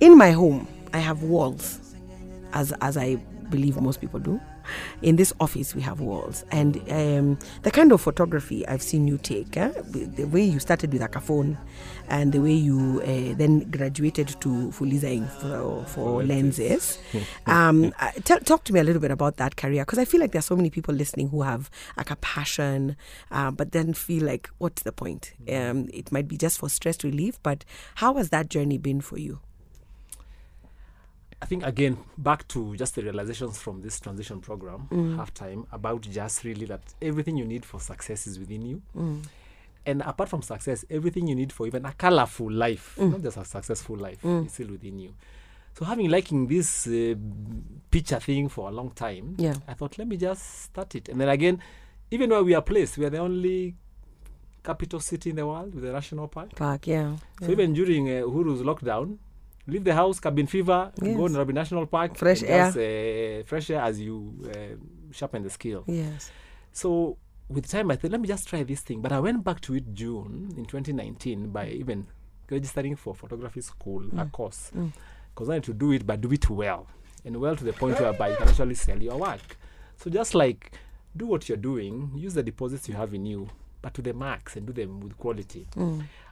In 0.01 0.17
my 0.17 0.31
home, 0.31 0.67
I 0.95 1.01
have 1.01 1.23
walls, 1.23 1.79
as 2.55 2.73
as 2.81 2.97
I 2.97 3.17
believe 3.51 3.79
most 3.79 4.01
people 4.01 4.21
do. 4.21 4.41
In 5.03 5.17
this 5.17 5.33
office, 5.41 5.75
we 5.75 5.83
have 5.83 6.01
walls, 6.01 6.45
and 6.51 6.77
um, 6.91 7.39
the 7.63 7.71
kind 7.71 7.93
of 7.93 8.01
photography 8.01 8.67
I've 8.67 8.83
seen 8.83 9.07
you 9.09 9.19
take, 9.19 9.57
eh, 9.57 9.73
the 9.85 10.25
way 10.25 10.43
you 10.43 10.61
started 10.61 10.93
with 10.93 11.03
like 11.03 11.17
a 11.17 11.21
phone, 11.21 11.59
and 12.09 12.33
the 12.33 12.41
way 12.41 12.53
you 12.53 13.01
uh, 13.03 13.37
then 13.37 13.71
graduated 13.71 14.29
to 14.41 14.49
Fulizaing 14.49 15.29
for, 15.41 15.85
for 15.87 16.23
lenses. 16.23 16.99
um, 17.47 17.93
uh, 18.01 18.11
tell, 18.25 18.39
talk 18.41 18.65
to 18.65 18.73
me 18.73 18.81
a 18.81 18.85
little 18.85 19.01
bit 19.01 19.11
about 19.11 19.37
that 19.37 19.57
career, 19.57 19.85
because 19.85 19.99
I 19.99 20.05
feel 20.05 20.21
like 20.21 20.33
there's 20.33 20.47
so 20.47 20.57
many 20.57 20.71
people 20.71 20.95
listening 20.95 21.29
who 21.29 21.43
have 21.43 21.71
like 21.97 22.11
a 22.11 22.17
passion, 22.17 22.97
uh, 23.31 23.51
but 23.51 23.73
then 23.73 23.95
feel 23.95 24.25
like, 24.25 24.51
what's 24.59 24.83
the 24.83 24.93
point? 24.93 25.33
Um, 25.49 25.89
it 25.93 26.13
might 26.13 26.29
be 26.29 26.37
just 26.37 26.59
for 26.59 26.69
stress 26.69 27.03
relief, 27.03 27.39
but 27.43 27.65
how 27.97 28.15
has 28.15 28.31
that 28.31 28.49
journey 28.49 28.79
been 28.79 29.01
for 29.01 29.19
you? 29.19 29.41
I 31.43 31.45
think 31.45 31.65
again 31.67 31.99
back 32.17 32.47
to 32.49 32.77
just 32.77 32.95
the 32.95 33.03
realizations 33.03 33.59
from 33.59 33.83
this 33.83 33.99
transition 34.01 34.41
program 34.41 34.87
halftime 35.19 35.67
about 35.73 36.03
just 36.03 36.45
really 36.45 36.67
that 36.67 36.83
everything 37.03 37.37
you 37.37 37.45
need 37.45 37.65
for 37.65 37.81
success 37.81 38.27
is 38.29 38.39
within 38.39 38.63
you. 38.63 38.81
And 39.85 40.01
apart 40.03 40.29
from 40.29 40.43
success, 40.43 40.85
everything 40.89 41.27
you 41.27 41.35
need 41.35 41.53
for 41.53 41.67
even 41.67 41.85
a 41.85 41.93
colorful 41.93 42.49
life, 42.51 42.97
not 42.97 43.21
just 43.23 43.37
a 43.37 43.45
successful 43.45 43.97
life, 43.97 44.25
is 44.25 44.53
still 44.53 44.69
within 44.69 45.01
you. 45.01 45.13
So 45.77 45.85
having 45.85 46.09
liking 46.11 46.47
this 46.47 46.87
uh, 46.87 47.15
picture 47.91 48.21
thing 48.21 48.49
for 48.49 48.69
a 48.69 48.71
long 48.73 48.91
time, 48.91 49.35
Yeah. 49.39 49.55
I 49.67 49.75
thought 49.75 49.99
let 49.99 50.07
me 50.07 50.17
just 50.19 50.65
start 50.67 50.95
it. 50.95 51.09
And 51.09 51.21
then 51.21 51.29
again, 51.29 51.61
even 52.13 52.31
where 52.31 52.45
we 52.45 52.55
are 52.55 52.63
placed, 52.63 52.99
we 52.99 53.07
are 53.07 53.11
the 53.11 53.19
only 53.19 53.75
capital 54.63 55.01
city 55.01 55.31
in 55.31 55.37
the 55.37 55.47
world 55.47 55.75
with 55.75 55.85
a 55.85 55.93
national 55.93 56.29
park. 56.29 56.55
Park, 56.55 56.87
yeah. 56.87 57.17
So 57.41 57.51
even 57.51 57.73
during 57.73 58.09
uh, 58.09 58.23
Uhuru's 58.27 58.63
lockdown, 58.63 59.17
leave 59.67 59.85
the 59.85 59.95
house, 59.95 60.19
cabin 60.21 60.47
fever, 60.47 60.93
Yes. 61.01 61.17
go 61.17 61.27
to 61.27 61.33
Nairobi 61.33 61.53
National 61.53 61.87
Park, 61.87 62.17
Fresh 62.17 62.43
and 62.43 62.49
just, 62.75 62.77
uh, 62.77 63.43
fresh 63.49 63.71
air 63.71 63.81
as 63.83 64.01
you 64.01 64.33
uh, 64.49 64.77
sharpen 65.13 65.43
the 65.43 65.51
skill. 65.51 65.85
Yes. 65.87 66.31
So 66.73 67.17
with 67.49 67.69
time, 67.69 67.91
I 67.91 67.97
thought, 67.97 68.11
let 68.11 68.21
me 68.21 68.29
just 68.29 68.49
try 68.49 68.63
this 68.63 68.81
thing. 68.81 69.01
But 69.03 69.13
I 69.13 69.21
went 69.21 69.45
back 69.45 69.61
to 69.63 69.75
it 69.75 69.93
June 69.95 70.53
in 70.57 70.65
2019 70.65 71.51
by 71.51 71.69
even 71.69 72.07
registering 72.51 72.97
for 72.97 73.15
photography 73.15 73.61
school, 73.61 74.03
a 74.19 74.27
course, 74.27 74.71
because 75.35 75.49
I 75.49 75.55
had 75.55 75.65
to 75.65 75.75
do 75.75 75.93
it, 75.93 76.07
but 76.07 76.21
do 76.21 76.33
it 76.33 76.49
well, 76.51 76.87
and 77.25 77.37
well 77.41 77.57
to 77.57 77.65
the 77.65 77.73
point 77.73 77.99
whereby 78.01 78.31
you 78.31 78.37
can 78.37 78.49
actually 78.49 78.75
sell 78.75 79.01
your 79.03 79.17
work. 79.17 79.57
So 79.97 80.11
just 80.11 80.35
like 80.35 80.73
do 81.17 81.27
what 81.27 81.49
you're 81.49 81.57
doing, 81.59 82.11
use 82.17 82.35
the 82.35 82.43
deposits 82.43 82.89
you 82.89 82.95
have 82.95 83.15
in 83.15 83.25
you, 83.27 83.49
but 83.81 83.95
to 83.95 84.03
the 84.03 84.13
max 84.15 84.57
and 84.57 84.67
do 84.67 84.73
them 84.73 85.01
with 85.01 85.17
quality. 85.19 85.67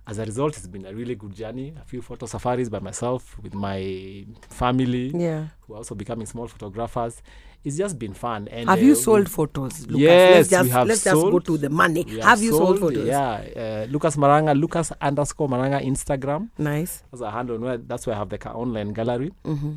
As 0.07 0.19
a 0.19 0.25
result, 0.25 0.57
it's 0.57 0.67
been 0.67 0.87
a 0.87 0.93
really 0.95 1.15
good 1.15 1.35
journey. 1.35 1.73
A 1.81 1.85
few 1.85 2.03
photo 2.03 2.27
safaris 2.27 2.69
by 2.69 2.81
myself 2.81 3.39
with 3.43 3.55
my 3.55 4.25
family, 4.49 5.13
Yeah. 5.15 5.47
who 5.61 5.75
are 5.75 5.79
also 5.79 5.95
becoming 5.95 6.27
small 6.27 6.49
photographers. 6.49 7.23
It's 7.63 7.77
just 7.77 7.99
been 7.99 8.15
fun. 8.15 8.49
And 8.51 8.69
Have 8.71 8.79
uh, 8.79 8.83
you 8.83 8.89
we- 8.95 8.95
sold 8.95 9.29
photos, 9.31 9.87
Lucas? 9.87 10.01
Yes, 10.01 10.35
let's 10.37 10.49
just, 10.51 10.65
we 10.65 10.71
have 10.71 10.87
let's 10.89 11.05
just 11.05 11.15
go 11.15 11.39
to 11.39 11.59
the 11.59 11.69
money. 11.69 12.05
we 12.09 12.19
Have, 12.21 12.43
you 12.43 12.53
sold, 12.53 12.81
photos? 12.81 13.07
Yeah, 13.07 13.85
uh, 13.85 13.87
Lucas 13.93 14.17
Maranga, 14.17 14.59
Lucas 14.59 14.93
underscore 15.01 15.49
Maranga 15.49 15.85
Instagram. 15.85 16.49
Nice. 16.59 17.05
That's 17.13 17.21
a 17.21 17.31
handle. 17.31 17.59
Where, 17.59 17.77
that's 17.77 18.07
where 18.07 18.17
I 18.17 18.19
have 18.19 18.31
the 18.31 18.51
online 18.51 18.93
gallery. 18.95 19.31
Mm-hmm. 19.45 19.73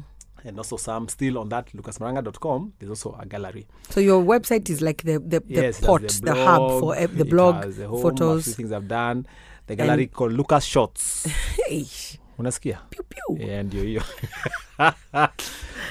And 0.45 0.57
also 0.57 0.77
some 0.77 1.07
still 1.09 1.37
on 1.37 1.49
that 1.49 1.67
lucasmaranga.com. 1.73 2.73
There's 2.79 2.89
also 2.89 3.17
a 3.19 3.25
gallery. 3.25 3.65
So 3.89 3.99
your 3.99 4.21
website 4.23 4.69
is 4.69 4.81
like 4.81 5.03
the 5.03 5.19
the, 5.19 5.39
the 5.41 5.43
yes, 5.47 5.79
pot, 5.79 6.01
the, 6.01 6.21
the, 6.21 6.35
hub 6.35 6.79
for 6.81 6.95
the 6.95 7.23
blog 7.25 7.63
the 7.73 7.87
home, 7.87 8.01
photos. 8.01 8.53
things 8.55 8.71
I've 8.73 8.87
done. 8.89 9.25
The 9.67 9.75
gallery 9.75 10.07
called 10.07 10.33
Lucas 10.33 10.65
Shots. 10.65 11.27
Hey, 11.67 11.85
Unasikia? 12.37 12.77
Yeah, 13.37 13.63
ndio 13.65 13.83
hiyo. 13.83 14.01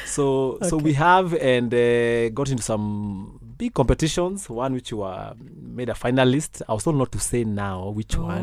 so 0.06 0.58
so 0.68 0.76
we 0.76 0.92
have 0.92 1.34
and 1.56 1.74
uh, 1.74 2.28
got 2.34 2.48
into 2.50 2.62
some 2.62 3.38
big 3.58 3.72
competitions. 3.72 4.50
One 4.50 4.74
which 4.74 4.92
were 4.92 5.34
made 5.76 5.88
a 5.90 5.94
finalist. 5.94 6.62
I 6.68 6.72
was 6.74 6.84
told 6.84 6.96
not 6.96 7.10
to 7.12 7.18
say 7.18 7.44
now 7.44 7.88
which 7.90 8.16
one, 8.18 8.42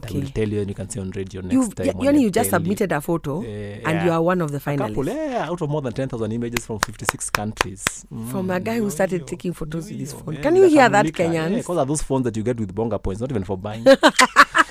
But 0.00 0.10
I 0.10 0.14
will 0.14 0.26
tell 0.28 0.48
you 0.48 0.60
and 0.60 0.68
you 0.68 0.74
can 0.74 0.88
see 0.88 1.00
on 1.00 1.10
radio 1.10 1.40
next 1.40 1.54
You, 1.54 1.68
time. 1.92 2.00
Yoni, 2.00 2.22
you 2.22 2.30
just 2.30 2.50
submitted 2.50 2.92
a 2.92 3.00
photo, 3.00 3.40
Uh, 3.40 3.44
and 3.88 4.04
you 4.04 4.10
are 4.12 4.22
one 4.22 4.40
of 4.40 4.50
the 4.52 4.58
finalists. 4.58 4.88
couple, 4.88 5.06
yeah, 5.06 5.46
out 5.48 5.60
of 5.62 5.68
more 5.70 5.82
than 5.82 5.92
10,000 5.92 6.32
images 6.32 6.64
from 6.66 6.78
56 6.78 7.30
countries. 7.30 8.04
From 8.30 8.50
a 8.50 8.60
guy 8.60 8.78
who 8.78 8.86
Mm, 8.86 8.92
started 8.92 9.26
taking 9.26 9.52
photos 9.52 9.90
with 9.90 9.98
his 10.00 10.12
phone. 10.12 10.34
Yeah, 10.34 10.40
Can 10.42 10.56
you 10.56 10.68
hear 10.68 10.88
that, 10.88 11.06
Kenyans? 11.06 11.50
Yeah, 11.50 11.56
because 11.58 11.78
are 11.78 11.86
those 11.86 12.02
phones 12.02 12.24
that 12.24 12.36
you 12.36 12.42
get 12.42 12.58
with 12.58 12.74
bonga 12.74 12.98
points, 12.98 13.20
not 13.20 13.30
even 13.30 13.44
for 13.44 13.56
buying. 13.58 13.84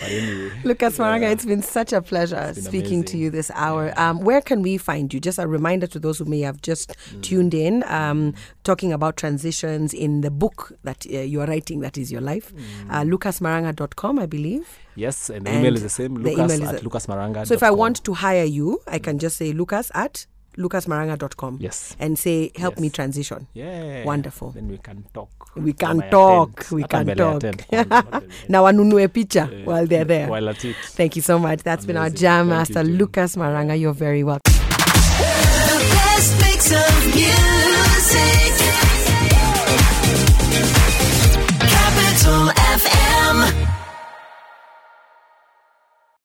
but 0.00 0.08
anyway. 0.10 0.50
Lucas 0.64 0.98
Maranga, 0.98 1.22
Yeah. 1.22 1.30
it's 1.30 1.44
been 1.44 1.62
such 1.62 1.92
a 1.92 2.00
pleasure 2.02 2.52
speaking 2.54 3.04
to 3.04 3.16
you 3.18 3.30
this 3.30 3.50
hour. 3.54 3.92
Um, 3.96 4.20
where 4.20 4.40
can 4.40 4.62
we 4.62 4.78
find 4.78 5.12
you? 5.14 5.20
Just 5.20 5.38
a 5.38 5.46
reminder 5.46 5.86
to 5.88 5.98
those 6.00 6.18
who 6.18 6.24
may 6.24 6.40
have 6.40 6.60
just 6.62 6.96
Mm. 7.14 7.22
tuned 7.22 7.54
in, 7.54 7.84
um, 7.86 8.34
talking 8.64 8.92
about 8.92 9.16
transitions 9.16 9.92
in 9.94 10.22
the 10.22 10.30
book 10.30 10.72
that 10.84 11.06
uh, 11.12 11.18
you 11.18 11.40
are 11.40 11.46
writing, 11.46 11.80
that 11.80 11.96
is 11.98 12.10
your 12.10 12.20
life. 12.22 12.52
Mm. 12.54 12.90
Uh, 12.90 13.04
lucasmaranga.com, 13.04 14.18
I 14.18 14.26
believe. 14.26 14.66
Yes, 14.96 15.30
and 15.30 15.46
the 15.46 15.50
And 15.50 15.60
email 15.60 15.74
is 15.76 15.82
the 15.82 15.88
same. 15.88 16.14
the 16.14 16.20
Lucas 16.30 16.38
email 16.38 16.68
is 16.68 16.74
at 16.74 16.82
a- 16.82 16.88
lucasmaranga. 16.88 17.46
So 17.46 17.54
if 17.54 17.62
I 17.62 17.70
want 17.70 18.02
to 18.04 18.14
hire 18.14 18.44
you, 18.44 18.80
I 18.86 18.98
can 18.98 19.18
just 19.18 19.36
say 19.36 19.52
lucas 19.52 19.90
at 19.94 20.26
lucasmaranga.com 20.56 21.56
Yes. 21.60 21.96
and 21.98 22.18
say, 22.18 22.50
help 22.56 22.78
me 22.78 22.90
transition. 22.90 23.46
Yeah. 23.54 24.04
Wonderful. 24.04 24.50
Then 24.50 24.68
we 24.68 24.78
can 24.78 25.04
talk. 25.14 25.28
We 25.56 25.72
can 25.72 26.00
talk. 26.10 26.60
attend. 26.60 26.72
We 26.72 26.82
can 26.84 27.06
talk. 27.16 27.36
attend 27.36 27.56
kwanza, 27.68 27.88
not 27.90 28.04
mbele. 28.22 28.28
Now, 28.48 28.64
wanunue 28.64 29.08
picha 29.08 29.48
Eh, 29.52 29.64
while 29.64 29.86
they're 29.86 30.04
there. 30.04 30.28
While 30.28 30.48
at 30.50 30.64
it. 30.64 30.76
Thank 30.96 31.16
you 31.16 31.22
so 31.22 31.38
much. 31.38 31.62
That's 31.62 31.84
been 31.86 31.96
our 31.96 32.10
jam 32.10 32.48
Thank 32.48 32.58
master, 32.58 32.82
Jane. 32.84 32.98
Lucas 32.98 33.36
Maranga. 33.36 33.74
You're 33.78 33.92
very 33.94 34.22
welcome. 34.24 34.40